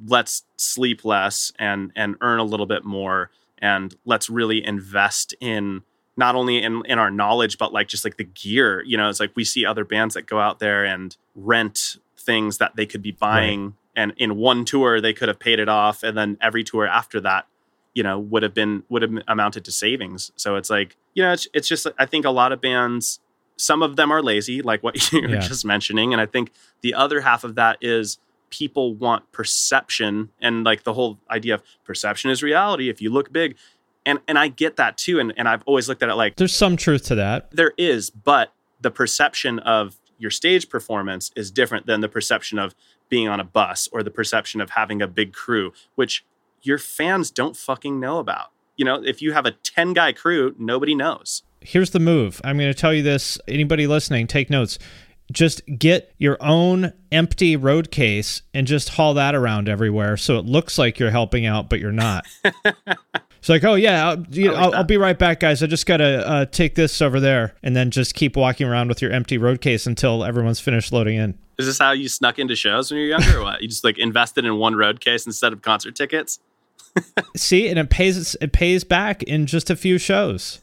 [0.04, 5.82] let's sleep less and and earn a little bit more and let's really invest in
[6.16, 9.20] not only in in our knowledge but like just like the gear you know it's
[9.20, 13.02] like we see other bands that go out there and rent things that they could
[13.02, 13.72] be buying right.
[13.94, 17.20] and in one tour they could have paid it off and then every tour after
[17.20, 17.46] that
[17.94, 21.32] you know would have been would have amounted to savings so it's like you know
[21.32, 23.20] it's, it's just i think a lot of bands
[23.56, 25.40] some of them are lazy like what you were yeah.
[25.40, 28.18] just mentioning and i think the other half of that is
[28.50, 33.32] people want perception and like the whole idea of perception is reality if you look
[33.32, 33.56] big.
[34.04, 36.54] And and i get that too and, and i've always looked at it like there's
[36.54, 37.50] some truth to that.
[37.50, 42.74] There is but the perception of your stage performance is different than the perception of
[43.08, 46.24] being on a bus or the perception of having a big crew which
[46.62, 48.52] your fans don't fucking know about.
[48.76, 51.42] You know if you have a 10 guy crew nobody knows.
[51.60, 52.40] Here's the move.
[52.44, 53.40] I'm going to tell you this.
[53.48, 54.78] Anybody listening take notes
[55.32, 60.44] just get your own empty road case and just haul that around everywhere so it
[60.44, 62.24] looks like you're helping out but you're not
[63.46, 64.74] It's like, oh yeah, I'll, you, like I'll.
[64.74, 65.62] I'll be right back, guys.
[65.62, 69.00] I just gotta uh, take this over there, and then just keep walking around with
[69.00, 71.38] your empty road case until everyone's finished loading in.
[71.56, 73.62] Is this how you snuck into shows when you were younger, or what?
[73.62, 76.40] You just like invested in one road case instead of concert tickets?
[77.36, 80.60] See, and it pays it pays back in just a few shows.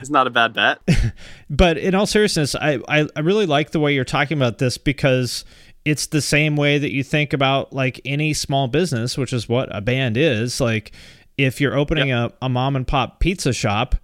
[0.00, 0.80] It's not a bad bet.
[1.50, 4.78] but in all seriousness, I, I, I really like the way you're talking about this
[4.78, 5.44] because
[5.84, 9.74] it's the same way that you think about like any small business, which is what
[9.74, 10.60] a band is.
[10.60, 10.92] Like
[11.38, 13.96] if you're opening a, a mom and pop pizza shop,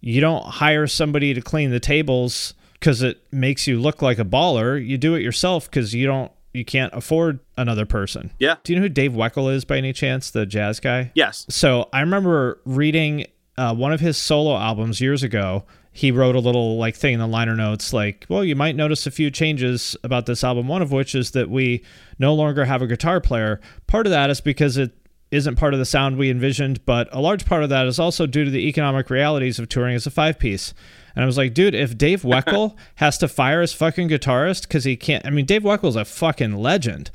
[0.00, 4.24] you don't hire somebody to clean the tables because it makes you look like a
[4.24, 4.84] baller.
[4.84, 8.30] You do it yourself because you don't you can't afford another person.
[8.38, 8.56] Yeah.
[8.62, 11.10] Do you know who Dave Weckl is by any chance, the jazz guy?
[11.14, 11.46] Yes.
[11.48, 15.64] So I remember reading uh, one of his solo albums years ago.
[15.94, 19.06] He wrote a little like thing in the liner notes, like, "Well, you might notice
[19.06, 20.66] a few changes about this album.
[20.66, 21.84] One of which is that we
[22.18, 23.60] no longer have a guitar player.
[23.86, 24.92] Part of that is because it
[25.30, 28.26] isn't part of the sound we envisioned, but a large part of that is also
[28.26, 30.72] due to the economic realities of touring as a five piece."
[31.14, 34.84] And I was like, dude, if Dave Weckl has to fire his fucking guitarist because
[34.84, 37.10] he can't, I mean, Dave Weckl's a fucking legend.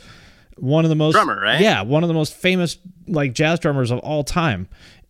[0.58, 1.62] One of the most Drummer, right?
[1.62, 4.68] Yeah, one of the most famous like jazz drummers of all time.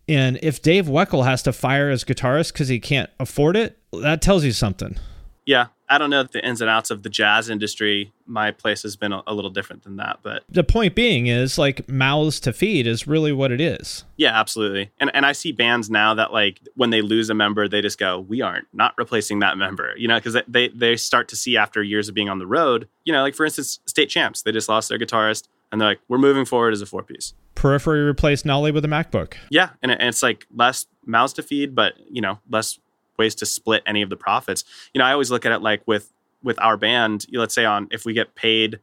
[0.08, 4.22] And if Dave Weckl has to fire his guitarist because he can't afford it, that
[4.22, 4.96] tells you something.
[5.44, 5.66] Yeah.
[5.90, 8.12] I don't know the ins and outs of the jazz industry.
[8.26, 11.56] My place has been a, a little different than that, but The point being is
[11.58, 14.04] like mouths to feed is really what it is.
[14.16, 14.90] yeah, absolutely.
[15.00, 17.98] And and I see bands now that like when they lose a member, they just
[17.98, 21.56] go, "We aren't not replacing that member," you know, because they they start to see
[21.56, 24.52] after years of being on the road, you know, like for instance, state champs, they
[24.52, 28.02] just lost their guitarist, and they're like, "We're moving forward as a four piece." Periphery
[28.02, 29.34] replaced Nolly with a MacBook.
[29.50, 32.78] Yeah, and, it- and it's like less mouths to feed, but you know, less
[33.18, 34.64] ways to split any of the profits.
[34.94, 37.26] You know, I always look at it like with with our band.
[37.32, 38.78] Let's say on if we get paid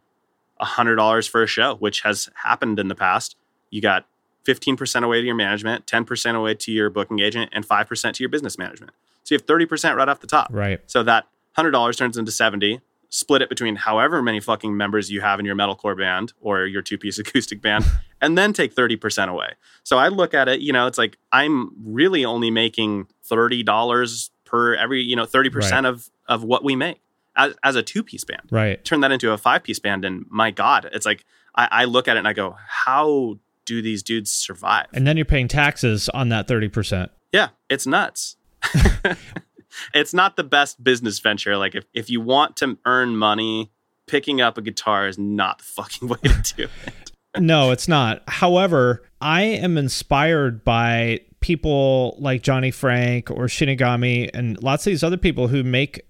[0.59, 3.35] a hundred dollars for a show, which has happened in the past,
[3.69, 4.05] you got
[4.43, 7.87] fifteen percent away to your management, ten percent away to your booking agent, and five
[7.87, 8.91] percent to your business management.
[9.23, 10.49] So you have thirty percent right off the top.
[10.51, 10.79] Right.
[10.85, 12.81] So that hundred dollars turns into seventy.
[13.15, 16.81] Split it between however many fucking members you have in your metalcore band or your
[16.81, 17.85] two piece acoustic band,
[18.21, 19.53] and then take thirty percent away.
[19.83, 24.31] So I look at it, you know, it's like I'm really only making thirty dollars
[24.43, 26.99] per every, you know, thirty percent of of what we make
[27.37, 28.41] as, as a two piece band.
[28.51, 28.83] Right.
[28.83, 31.23] Turn that into a five piece band, and my God, it's like
[31.55, 34.87] I, I look at it and I go, how do these dudes survive?
[34.93, 37.09] And then you're paying taxes on that 30%.
[37.31, 38.35] Yeah, it's nuts.
[39.93, 41.57] it's not the best business venture.
[41.57, 43.71] Like if, if you want to earn money,
[44.07, 47.11] picking up a guitar is not the fucking way to do it.
[47.39, 48.23] no, it's not.
[48.27, 55.03] However, I am inspired by people like Johnny Frank or Shinigami and lots of these
[55.03, 56.01] other people who make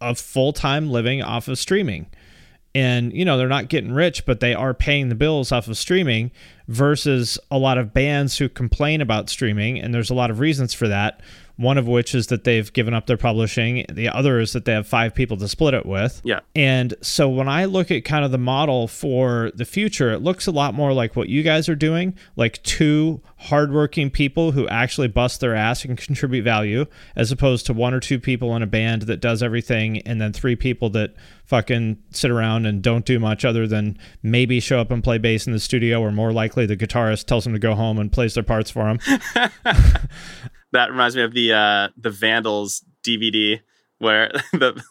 [0.00, 2.06] a full time living off of streaming.
[2.74, 5.76] And, you know, they're not getting rich, but they are paying the bills off of
[5.76, 6.30] streaming
[6.68, 9.80] versus a lot of bands who complain about streaming.
[9.80, 11.20] And there's a lot of reasons for that.
[11.56, 13.84] One of which is that they've given up their publishing.
[13.90, 16.20] The other is that they have five people to split it with.
[16.22, 16.38] Yeah.
[16.54, 20.46] And so when I look at kind of the model for the future, it looks
[20.46, 25.08] a lot more like what you guys are doing, like two hardworking people who actually
[25.08, 28.66] bust their ass and contribute value, as opposed to one or two people in a
[28.66, 33.18] band that does everything and then three people that fucking sit around and don't do
[33.18, 36.57] much other than maybe show up and play bass in the studio, or more likely
[36.66, 38.98] the guitarist tells them to go home and plays their parts for them.
[40.72, 43.60] That reminds me of the uh, the Vandals DVD
[43.98, 44.82] where the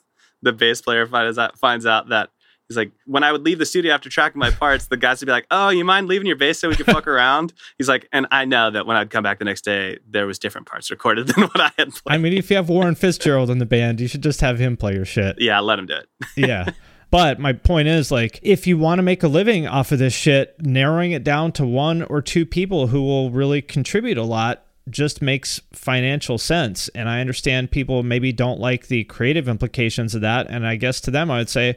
[0.41, 2.29] the bass player finds out finds out that
[2.67, 5.27] he's like, when I would leave the studio after tracking my parts, the guys would
[5.27, 8.07] be like, "Oh, you mind leaving your bass so we can fuck around?" He's like,
[8.11, 10.89] and I know that when I'd come back the next day, there was different parts
[10.89, 12.15] recorded than what I had played.
[12.15, 14.77] I mean, if you have Warren Fitzgerald in the band, you should just have him
[14.77, 15.35] play your shit.
[15.39, 16.07] yeah, let him do it.
[16.35, 16.71] yeah.
[17.09, 20.13] But my point is like if you want to make a living off of this
[20.13, 24.63] shit, narrowing it down to one or two people who will really contribute a lot
[24.89, 26.87] just makes financial sense.
[26.89, 30.47] And I understand people maybe don't like the creative implications of that.
[30.49, 31.75] And I guess to them I would say,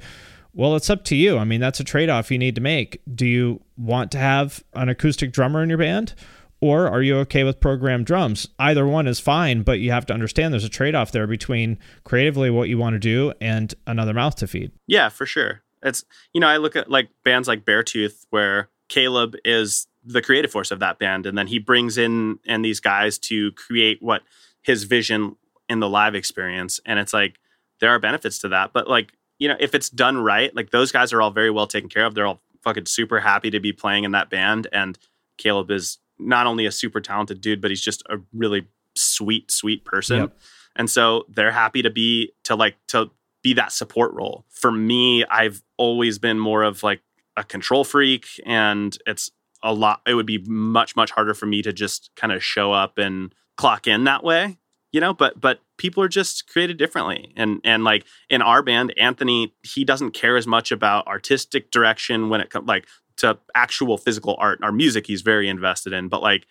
[0.52, 1.38] well, it's up to you.
[1.38, 3.00] I mean, that's a trade off you need to make.
[3.12, 6.14] Do you want to have an acoustic drummer in your band?
[6.60, 8.48] Or are you okay with programmed drums?
[8.58, 11.78] Either one is fine, but you have to understand there's a trade off there between
[12.04, 14.72] creatively what you want to do and another mouth to feed.
[14.86, 15.62] Yeah, for sure.
[15.82, 20.50] It's you know, I look at like bands like Beartooth where Caleb is the creative
[20.50, 24.22] force of that band and then he brings in and these guys to create what
[24.62, 25.36] his vision
[25.68, 27.36] in the live experience and it's like
[27.80, 30.90] there are benefits to that but like you know if it's done right like those
[30.90, 33.72] guys are all very well taken care of they're all fucking super happy to be
[33.72, 34.98] playing in that band and
[35.38, 39.84] Caleb is not only a super talented dude but he's just a really sweet sweet
[39.84, 40.20] person.
[40.20, 40.38] Yep.
[40.76, 43.10] and so they're happy to be to like to
[43.42, 44.44] be that support role.
[44.50, 47.00] For me i've always been more of like
[47.36, 49.30] a control freak and it's
[49.62, 52.72] a lot it would be much much harder for me to just kind of show
[52.72, 54.58] up and clock in that way
[54.92, 55.14] you know?
[55.14, 57.32] But but people are just created differently.
[57.36, 62.28] And and like in our band anthony he doesn't care as much about artistic direction
[62.28, 62.86] when it comes like
[63.20, 66.46] to actual physical art our music he's very invested in but like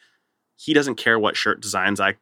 [0.56, 2.16] he doesn't care what shirt designs i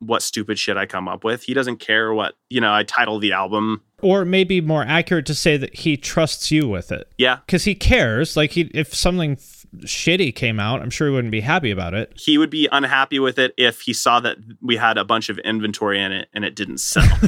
[0.00, 1.44] what stupid shit i come up with.
[1.44, 3.82] He doesn't care what you know i title the album.
[4.00, 7.08] Or maybe more accurate to say that he trusts you with it.
[7.18, 7.38] Yeah.
[7.46, 8.36] Because he cares.
[8.36, 9.38] Like he if something
[9.78, 12.12] shitty came out i'm sure he wouldn't be happy about it.
[12.14, 15.38] He would be unhappy with it if he saw that we had a bunch of
[15.38, 17.06] inventory in it and it didn't sell.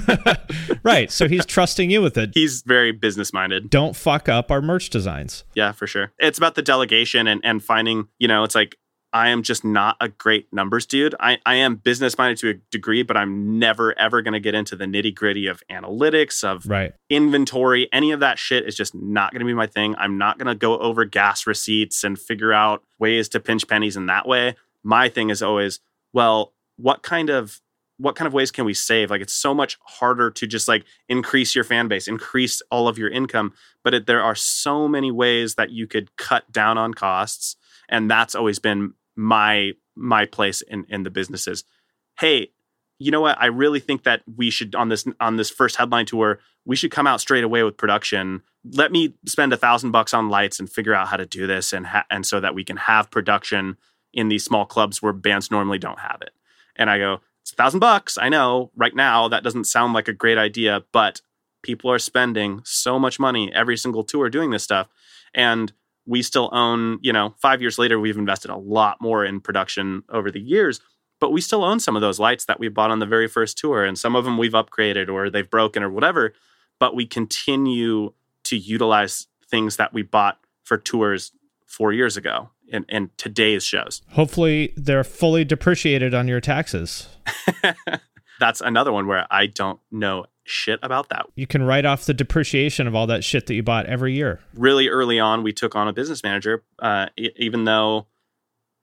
[0.82, 2.30] Right so he's trusting you with it.
[2.34, 5.44] He's very business minded don't fuck up our merch designs.
[5.54, 6.12] Yeah for sure.
[6.18, 8.76] It's about the delegation and and finding you know it's like
[9.14, 11.14] I am just not a great numbers dude.
[11.20, 14.56] I, I am business minded to a degree, but I'm never ever going to get
[14.56, 16.92] into the nitty gritty of analytics, of right.
[17.08, 17.88] inventory.
[17.92, 19.94] Any of that shit is just not going to be my thing.
[19.98, 23.96] I'm not going to go over gas receipts and figure out ways to pinch pennies
[23.96, 24.56] in that way.
[24.82, 25.78] My thing is always,
[26.12, 27.60] well, what kind of
[27.98, 29.10] what kind of ways can we save?
[29.10, 32.98] Like it's so much harder to just like increase your fan base, increase all of
[32.98, 33.52] your income,
[33.84, 37.54] but it, there are so many ways that you could cut down on costs,
[37.88, 41.64] and that's always been my my place in in the businesses
[42.18, 42.48] hey
[43.00, 43.36] you know what?
[43.40, 46.92] I really think that we should on this on this first headline tour we should
[46.92, 48.40] come out straight away with production.
[48.72, 51.72] Let me spend a thousand bucks on lights and figure out how to do this
[51.72, 53.76] and ha- and so that we can have production
[54.12, 56.30] in these small clubs where bands normally don't have it.
[56.76, 60.08] And i go it's a thousand bucks i know right now that doesn't sound like
[60.08, 61.20] a great idea but
[61.64, 64.88] people are spending so much money every single tour doing this stuff.
[65.34, 65.72] And
[66.06, 70.02] we still own, you know, five years later, we've invested a lot more in production
[70.08, 70.80] over the years,
[71.20, 73.56] but we still own some of those lights that we bought on the very first
[73.56, 73.84] tour.
[73.84, 76.34] And some of them we've upgraded or they've broken or whatever.
[76.78, 78.12] But we continue
[78.44, 81.32] to utilize things that we bought for tours
[81.66, 84.02] four years ago in, in today's shows.
[84.10, 87.08] Hopefully, they're fully depreciated on your taxes.
[88.40, 91.26] That's another one where I don't know shit about that.
[91.34, 94.40] You can write off the depreciation of all that shit that you bought every year.
[94.54, 98.06] Really early on, we took on a business manager, uh, even though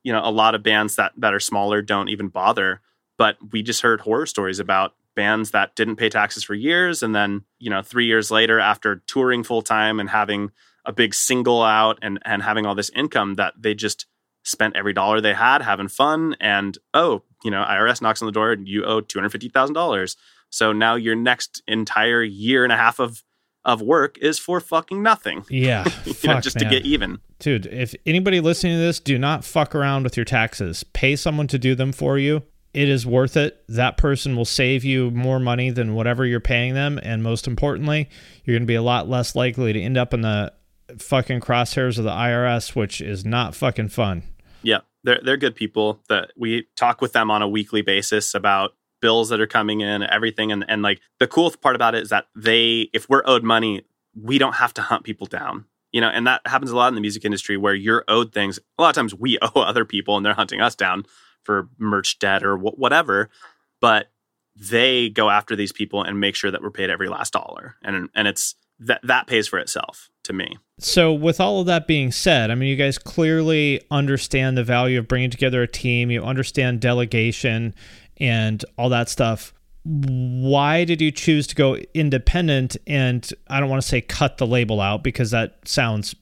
[0.04, 2.82] you know a lot of bands that that are smaller don't even bother.
[3.18, 7.14] But we just heard horror stories about bands that didn't pay taxes for years, and
[7.14, 10.52] then you know three years later, after touring full time and having
[10.86, 14.06] a big single out and and having all this income, that they just
[14.44, 18.32] spent every dollar they had having fun and oh you know irs knocks on the
[18.32, 20.16] door and you owe $250000
[20.52, 23.24] so now your next entire year and a half of
[23.64, 25.46] of work is for fucking nothing.
[25.50, 26.70] Yeah, fuck, know, just man.
[26.70, 27.20] to get even.
[27.40, 30.84] Dude, if anybody listening to this, do not fuck around with your taxes.
[30.84, 32.44] Pay someone to do them for you.
[32.74, 33.64] It is worth it.
[33.68, 38.10] That person will save you more money than whatever you're paying them, and most importantly,
[38.44, 40.54] you're going to be a lot less likely to end up in the
[40.98, 44.24] fucking crosshairs of the IRS, which is not fucking fun.
[44.64, 48.72] Yeah, they're they're good people that we talk with them on a weekly basis about
[49.02, 50.52] bills that are coming in, everything.
[50.52, 53.84] And, and like the cool part about it is that they, if we're owed money,
[54.16, 55.66] we don't have to hunt people down.
[55.92, 58.60] You know, and that happens a lot in the music industry where you're owed things.
[58.78, 61.06] A lot of times we owe other people and they're hunting us down
[61.44, 63.30] for merch debt or wh- whatever.
[63.82, 64.12] But
[64.56, 67.76] they go after these people and make sure that we're paid every last dollar.
[67.84, 70.58] And and it's that that pays for itself to me.
[70.80, 74.98] So, with all of that being said, I mean, you guys clearly understand the value
[74.98, 76.10] of bringing together a team.
[76.10, 77.76] You understand delegation
[78.22, 79.54] and all that stuff.
[79.84, 82.78] Why did you choose to go independent?
[82.86, 86.16] And I don't want to say cut the label out because that sounds,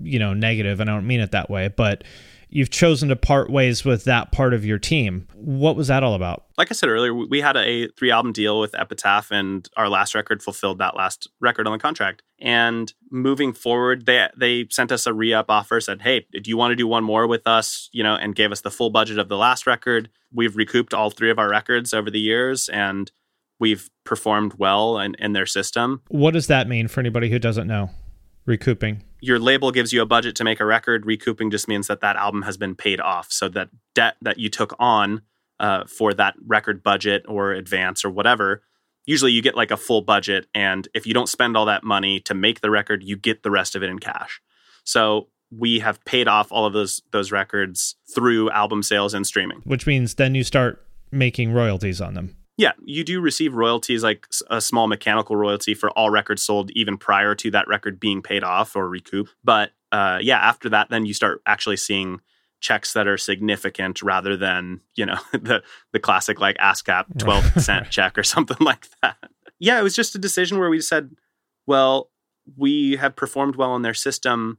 [0.00, 1.68] you know, negative, and I don't mean it that way.
[1.68, 2.04] But
[2.50, 5.26] you've chosen to part ways with that part of your team.
[5.34, 6.44] What was that all about?
[6.58, 10.14] Like I said earlier, we had a three album deal with Epitaph, and our last
[10.14, 12.22] record fulfilled that last record on the contract.
[12.40, 16.56] And moving forward, they they sent us a re up offer, said, "Hey, do you
[16.56, 19.18] want to do one more with us?" You know, and gave us the full budget
[19.18, 20.10] of the last record.
[20.32, 23.10] We've recouped all three of our records over the years, and
[23.58, 26.02] we've performed well in, in their system.
[26.08, 27.90] What does that mean for anybody who doesn't know?
[28.46, 31.06] Recouping your label gives you a budget to make a record.
[31.06, 33.32] Recouping just means that that album has been paid off.
[33.32, 35.22] So that debt that you took on
[35.58, 38.62] uh, for that record budget or advance or whatever,
[39.06, 40.46] usually you get like a full budget.
[40.54, 43.50] And if you don't spend all that money to make the record, you get the
[43.50, 44.40] rest of it in cash.
[44.84, 49.60] So we have paid off all of those those records through album sales and streaming.
[49.64, 52.36] Which means then you start making royalties on them.
[52.60, 56.98] Yeah, you do receive royalties like a small mechanical royalty for all records sold even
[56.98, 59.34] prior to that record being paid off or recouped.
[59.42, 62.20] But uh, yeah, after that, then you start actually seeing
[62.60, 65.62] checks that are significant rather than you know the
[65.94, 69.16] the classic like ASCAP twelve cent check or something like that.
[69.58, 71.12] Yeah, it was just a decision where we said,
[71.66, 72.10] well,
[72.58, 74.58] we have performed well in their system,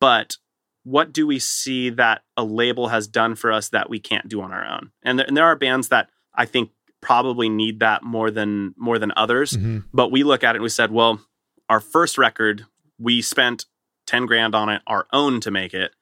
[0.00, 0.38] but
[0.82, 4.40] what do we see that a label has done for us that we can't do
[4.40, 4.92] on our own?
[5.02, 6.70] And there, and there are bands that I think
[7.04, 9.52] probably need that more than more than others.
[9.52, 9.80] Mm-hmm.
[9.92, 11.20] But we look at it and we said, well,
[11.68, 12.66] our first record,
[12.98, 13.66] we spent
[14.06, 15.92] 10 grand on it, our own to make it.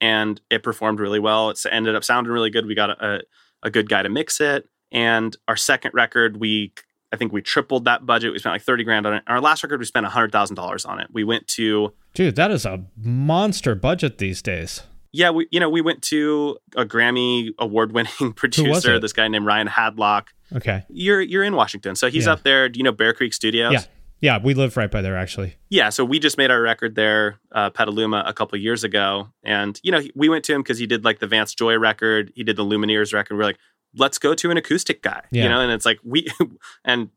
[0.00, 1.50] And it performed really well.
[1.50, 2.66] It ended up sounding really good.
[2.66, 3.22] We got a,
[3.62, 4.68] a good guy to mix it.
[4.92, 6.72] And our second record, we
[7.12, 8.32] I think we tripled that budget.
[8.32, 9.22] We spent like 30 grand on it.
[9.26, 11.08] Our last record, we spent $100,000 on it.
[11.10, 11.94] We went to.
[12.12, 14.82] Dude, that is a monster budget these days.
[15.10, 19.46] Yeah, we you know we went to a Grammy award winning producer, this guy named
[19.46, 20.28] Ryan Hadlock.
[20.54, 22.32] Okay, you're you're in Washington, so he's Yeah.
[22.32, 22.68] up there.
[22.68, 23.72] Do you know Bear Creek Studios?
[23.72, 23.82] yeah,
[24.20, 25.56] yeah, we live right by there actually.
[25.68, 29.78] Yeah, so we just made our record there, uh, Petaluma, a couple years ago, and
[29.82, 32.44] you know we went to him because he did like the Vance Joy record, he
[32.44, 33.36] did the Lumineers record.
[33.36, 33.58] We're like,
[33.94, 35.44] let's go to an acoustic guy, Yeah.
[35.44, 36.26] you know, and it's like we,
[36.84, 37.10] and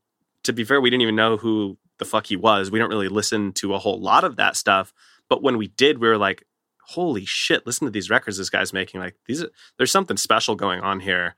[0.43, 2.71] to be fair, we didn't even know who the fuck he was.
[2.71, 4.93] We don't really listen to a whole lot of that stuff,
[5.29, 6.43] but when we did, we were like,
[6.87, 8.99] holy shit, listen to these records this guy's making.
[8.99, 11.35] Like these, are, there's something special going on here.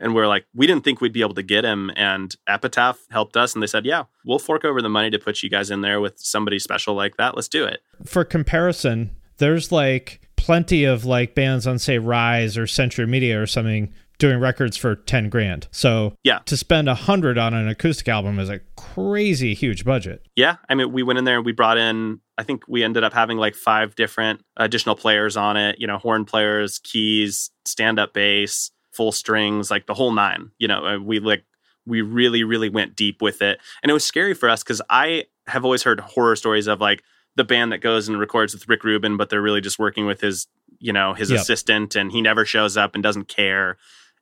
[0.00, 1.90] And we're like, we didn't think we'd be able to get him.
[1.96, 3.54] And Epitaph helped us.
[3.54, 6.00] And they said, yeah, we'll fork over the money to put you guys in there
[6.00, 7.34] with somebody special like that.
[7.34, 7.80] Let's do it.
[8.04, 13.46] For comparison, there's like plenty of like bands on say Rise or Century Media or
[13.46, 15.68] something doing records for 10 grand.
[15.72, 16.38] So Yeah.
[16.46, 20.26] to spend a hundred on an acoustic album is a crazy huge budget.
[20.36, 20.56] Yeah.
[20.70, 23.12] I mean, we went in there and we brought in, I think we ended up
[23.12, 28.14] having like five different additional players on it, you know, horn players, keys, stand up
[28.14, 30.50] bass, full strings, like the whole nine.
[30.58, 31.44] You know, uh, we like,
[31.84, 33.60] we really, really went deep with it.
[33.82, 37.02] And it was scary for us because I have always heard horror stories of like
[37.36, 40.20] the band that goes and records with Rick Rubin, but they're really just working with
[40.20, 40.46] his,
[40.78, 41.40] you know, his Yep.
[41.40, 43.76] assistant and he never shows up and doesn't care.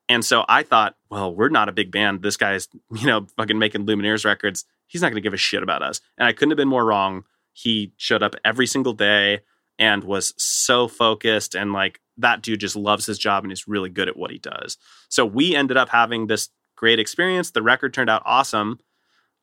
[0.08, 2.20] And so I thought, well, we're not a big band.
[2.22, 4.64] This guy's, you know, fucking making Lumineers records.
[4.86, 6.00] He's not going to give a shit about us.
[6.18, 7.24] And I couldn't have been more wrong.
[7.54, 9.40] He showed up every single day
[9.78, 11.54] and was so focused.
[11.54, 14.38] And like that dude just loves his job and he's really good at what he
[14.38, 14.78] does.
[15.08, 17.50] So we ended up having this great experience.
[17.50, 18.78] The record turned out awesome.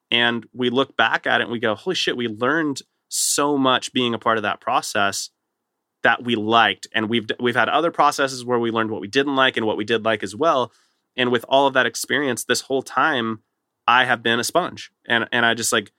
[0.10, 3.94] And we look back at it and we go, holy shit, we learned so much
[3.94, 5.30] being a part of that process
[6.04, 9.36] that we liked and we've we've had other processes where we learned what we didn't
[9.36, 10.72] like and what we did like as well
[11.16, 13.42] and with all of that experience this whole time
[13.88, 15.92] i have been a sponge and and i just like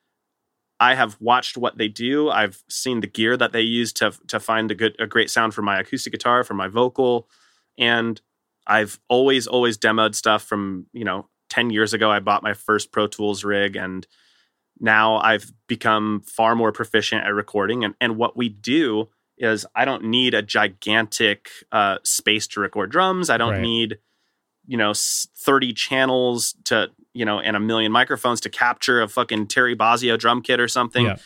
[0.82, 4.38] i have watched what they do i've seen the gear that they use to to
[4.40, 7.28] find a good a great sound for my acoustic guitar for my vocal
[7.78, 8.20] and
[8.66, 12.92] i've always always demoed stuff from you know 10 years ago i bought my first
[12.92, 14.06] pro tools rig and
[14.80, 17.84] now I've become far more proficient at recording.
[17.84, 19.08] And, and what we do
[19.38, 23.30] is I don't need a gigantic uh, space to record drums.
[23.30, 23.60] I don't Right.
[23.60, 23.98] need,
[24.66, 29.48] you know, 30 channels to, you know, and a million microphones to capture a fucking
[29.48, 31.06] Terry Bozzio drum kit or something.
[31.06, 31.16] Yeah.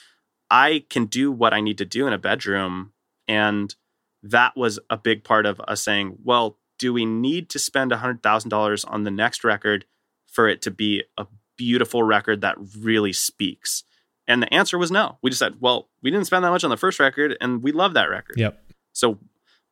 [0.51, 2.93] I can do what I need to do in a bedroom.
[3.28, 3.74] And
[4.22, 8.84] that was a big part of us saying, well, do we need to spend $100,000
[8.89, 9.84] on the next record
[10.26, 11.26] for it to be a
[11.57, 13.84] beautiful record that really speaks?
[14.28, 15.18] And the answer was no.
[15.22, 17.72] We just said, well, we didn't spend that much on the first record and we
[17.72, 18.39] love that record.
[18.39, 18.61] Yep.
[18.93, 19.18] So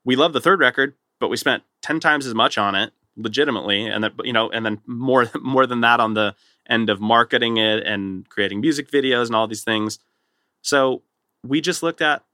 [0.04, 3.86] we love the third record, but we spent 10 times as much on it legitimately.
[3.86, 6.34] And that you know, and then more, more than that on the
[6.68, 9.98] end of marketing it and creating music videos and all these things.
[10.62, 11.02] So
[11.42, 12.24] we just looked at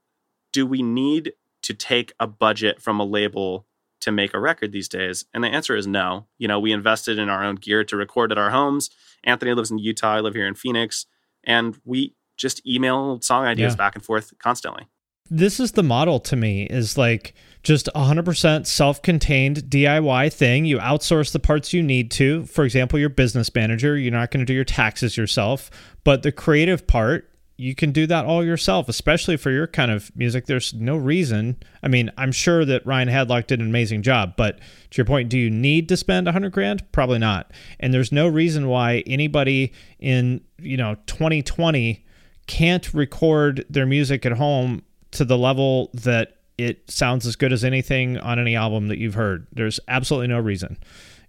[0.53, 3.65] do we need to take a budget from a label
[4.01, 5.25] to make a record these days?
[5.33, 6.27] And the answer is no.
[6.37, 8.89] You know, we invested in our own gear to record at our homes.
[9.23, 10.15] Anthony lives in Utah.
[10.15, 11.05] I live here in Phoenix.
[11.43, 13.77] And we just email song ideas Yeah.
[13.77, 14.87] back and forth constantly.
[15.31, 20.65] This is the model to me is like just 100% self-contained DIY thing.
[20.65, 22.45] You outsource the parts you need to.
[22.47, 25.71] For example, your business manager, you're not going to do your taxes yourself,
[26.03, 30.13] but the creative part, you can do that all yourself, especially for your kind of
[30.17, 30.47] music.
[30.47, 31.57] There's no reason.
[31.81, 35.29] I mean, I'm sure that Ryan Hadlock did an amazing job, but to your point,
[35.29, 36.91] do you need to spend 100 grand?
[36.91, 37.51] Probably not.
[37.79, 42.03] And there's no reason why anybody in, you know, 2020
[42.47, 44.81] can't record their music at home
[45.11, 49.15] to the level that it sounds as good as anything on any album that you've
[49.15, 49.47] heard.
[49.51, 50.77] There's absolutely no reason.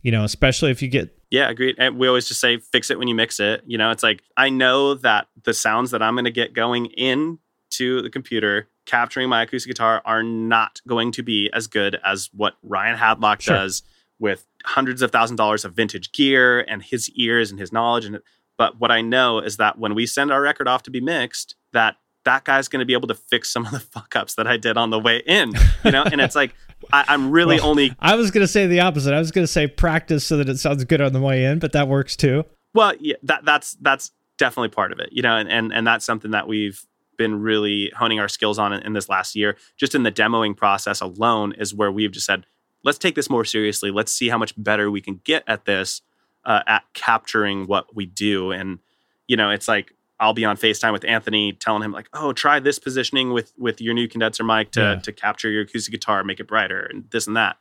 [0.02, 1.76] You know, especially if you get Yeah, agreed.
[1.78, 3.62] And we always just say fix it when you mix it.
[3.66, 6.86] You know, it's like I know that the sounds that I'm going to get going
[6.86, 12.28] into the computer capturing my acoustic guitar are not going to be as good as
[12.32, 13.54] what Ryan Hadlock Sure.
[13.56, 13.82] does
[14.18, 18.18] with hundreds of thousand dollars of vintage gear and his ears and his knowledge and
[18.58, 21.54] but what I know is that when we send our record off to be mixed
[21.72, 24.46] that that guy's going to be able to fix some of the fuck ups that
[24.46, 25.52] I did on the way in,
[25.84, 26.54] you know, and it's like
[26.92, 29.14] I, I'm really Well, only I was going to say the opposite.
[29.14, 31.58] I was going to say practice so that it sounds good on the way in,
[31.58, 32.44] but that works too.
[32.74, 36.04] Well, yeah, that that's that's definitely part of it, you know, and and, and that's
[36.04, 36.84] something that we've
[37.18, 39.56] been really honing our skills on in, in this last year.
[39.76, 42.46] Just in the demoing process alone is where we've just said,
[42.84, 43.90] let's take this more seriously.
[43.90, 46.02] Let's see how much better we can get at this,
[46.44, 48.50] uh, at capturing what we do.
[48.50, 48.78] And
[49.26, 49.92] you know, it's like
[50.22, 53.80] I'll be on FaceTime with Anthony, telling him like, "Oh, try this positioning with with
[53.80, 54.94] your new condenser mic to Yeah.
[55.00, 57.56] to capture your acoustic guitar, make it brighter, and this and that."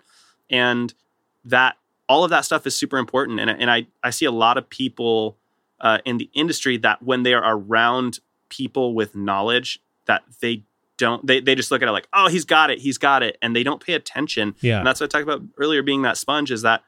[0.49, 0.93] And
[1.45, 3.39] that all of that stuff is super important.
[3.39, 5.37] And and I I see a lot of people
[5.79, 10.63] uh, in the industry that when they are around people with knowledge that they
[10.97, 13.37] don't they they just look at it like, "Oh, he's got it, he's got it,"
[13.41, 14.53] and they don't pay attention.
[14.61, 14.77] Yeah.
[14.77, 15.81] And that's what I talked about earlier.
[15.81, 16.83] Being that sponge is that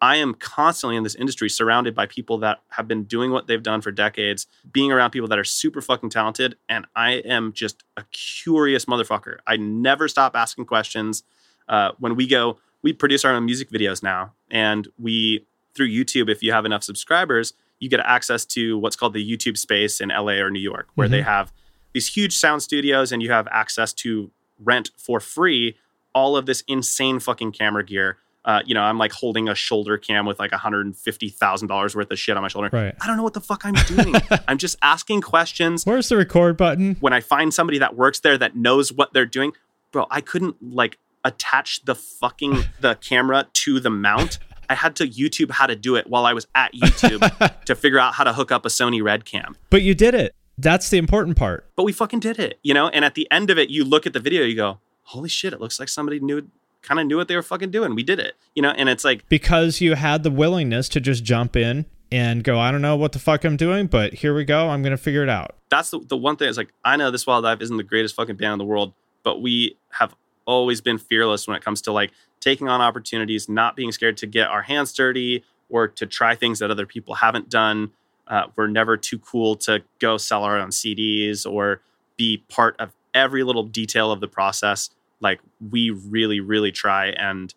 [0.00, 3.62] I am constantly in this industry surrounded by people that have been doing what they've
[3.62, 6.56] done for decades, being around people that are super fucking talented.
[6.68, 9.38] And I am just a curious motherfucker.
[9.46, 11.24] I never stop asking questions.
[11.68, 14.34] Uh, when we go, we produce our own music videos now.
[14.50, 19.14] And we, through YouTube, if you have enough subscribers, you get access to what's called
[19.14, 21.52] the YouTube space in LA or New York, where they have
[21.92, 25.76] these huge sound studios and you have access to rent for free
[26.14, 28.18] all of this insane fucking camera gear.
[28.48, 32.34] Uh, you know, I'm like holding a shoulder cam with like $150,000 worth of shit
[32.34, 32.70] on my shoulder.
[32.72, 32.94] Right.
[32.98, 34.14] I don't know what the fuck I'm doing.
[34.48, 35.84] I'm just asking questions.
[35.84, 36.96] Where's the record button?
[37.00, 39.52] When I find somebody that works there that knows what they're doing,
[39.92, 40.96] bro, I couldn't like
[41.26, 44.38] attach the fucking the camera to the mount.
[44.70, 47.98] I had to YouTube how to do it while I was at YouTube to figure
[47.98, 49.56] out how to hook up a Sony Red Cam.
[49.68, 50.34] But you did it.
[50.56, 51.68] That's the important part.
[51.76, 52.88] But we fucking did it, you know?
[52.88, 55.52] And at the end of it, you look at the video, you go, holy shit,
[55.52, 56.48] it looks like somebody knew
[56.82, 57.94] kind of knew what they were fucking doing.
[57.94, 58.70] We did it, you know?
[58.70, 62.70] And it's like, Because you had the willingness to just jump in and go, I
[62.70, 64.68] don't know what the fuck I'm doing, but here we go.
[64.70, 65.56] I'm going to figure it out.
[65.68, 68.14] that's the, the one thing is like i know This Wild Life isn't the greatest
[68.14, 70.14] fucking band in the world but we have
[70.46, 72.10] always been fearless when it comes to like
[72.40, 76.60] taking on opportunities not being scared to get our hands dirty or to try things
[76.60, 77.90] that other people haven't done
[78.28, 81.82] uh, we're never too cool to go sell our own cds or
[82.16, 84.88] be part of every little detail of the process
[85.20, 85.40] like
[85.70, 87.54] we really really try and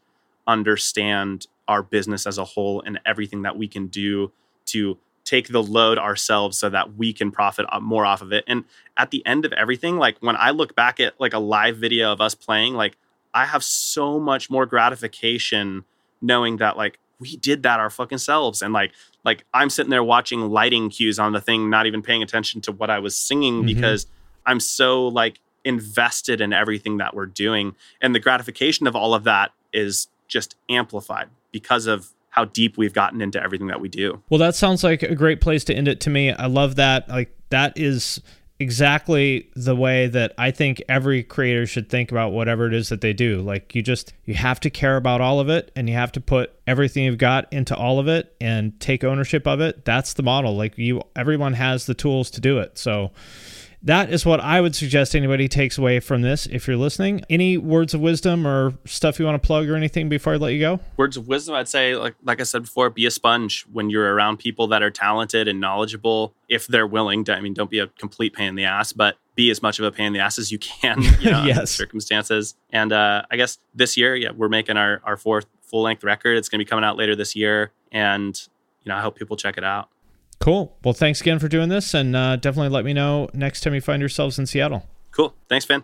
[0.48, 4.32] understand our business as a whole and everything that we can do
[4.66, 8.44] to take the load ourselves so that we can profit more off of it.
[8.48, 8.66] And
[8.98, 12.12] at the end of everything, like when I look back at like a live video
[12.12, 12.98] of us playing, like
[13.34, 15.86] I have so much more gratification
[16.22, 18.92] knowing that like we did that our fucking selves and like
[19.24, 22.72] like I'm sitting there watching lighting cues on the thing not even paying attention to
[22.72, 23.68] what I was singing Mhm.
[23.68, 24.08] because
[24.46, 29.24] I'm so like invested in everything that we're doing and the gratification of all of
[29.24, 34.22] that is just amplified because of how deep we've gotten into everything that we do.
[34.30, 36.32] Well, that sounds like a great place to end it to me.
[36.32, 37.08] I love that.
[37.10, 38.22] Like, that is
[38.58, 43.02] exactly the way that I think every creator should think about whatever it is that
[43.02, 43.42] they do.
[43.42, 46.22] Like, you just, you have to care about all of it and you have to
[46.22, 49.84] put everything you've got into all of it and take ownership of it.
[49.84, 50.56] That's the model.
[50.56, 52.78] Like, you, everyone has the tools to do it.
[52.78, 53.12] So,
[53.84, 57.24] that is what I would suggest anybody takes away from this if you're listening.
[57.30, 60.54] Any words of wisdom or stuff you want to plug or anything before I let
[60.54, 60.80] you go?
[60.98, 64.14] words of wisdom i'd say like like i said before be a sponge when you're
[64.14, 67.80] around people that are talented and knowledgeable if they're willing to i mean don't be
[67.80, 70.20] a complete pain in the ass but be as much of a pain in the
[70.20, 71.72] ass as you can you know, in Yes.
[71.72, 76.04] circumstances and uh, i guess this year yeah we're making our, our fourth full length
[76.04, 78.48] record it's going to be coming out later this year and
[78.84, 79.90] you know i hope people check it out
[80.42, 80.76] Cool.
[80.84, 83.82] Well, thanks again for doing this, and uh, definitely let me know next time you
[83.82, 84.88] find yourselves in Seattle.
[85.12, 85.84] cool thanks finn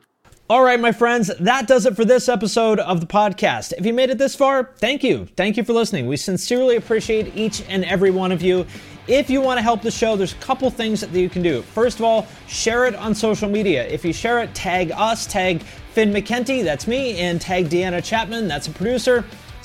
[0.49, 3.73] All right, my friends, that does it for this episode of the podcast.
[3.77, 5.27] If you made it this far, thank you.
[5.37, 6.07] Thank you for listening.
[6.07, 8.65] We sincerely appreciate each and every one of you.
[9.07, 11.61] If you want to help the show, there's a couple things that you can do.
[11.61, 13.85] First of all, share it on social media.
[13.87, 15.61] If you share it, tag us, tag
[15.93, 19.23] Finn McKenty, that's me, and tag Deanna Chapman, that's a producer.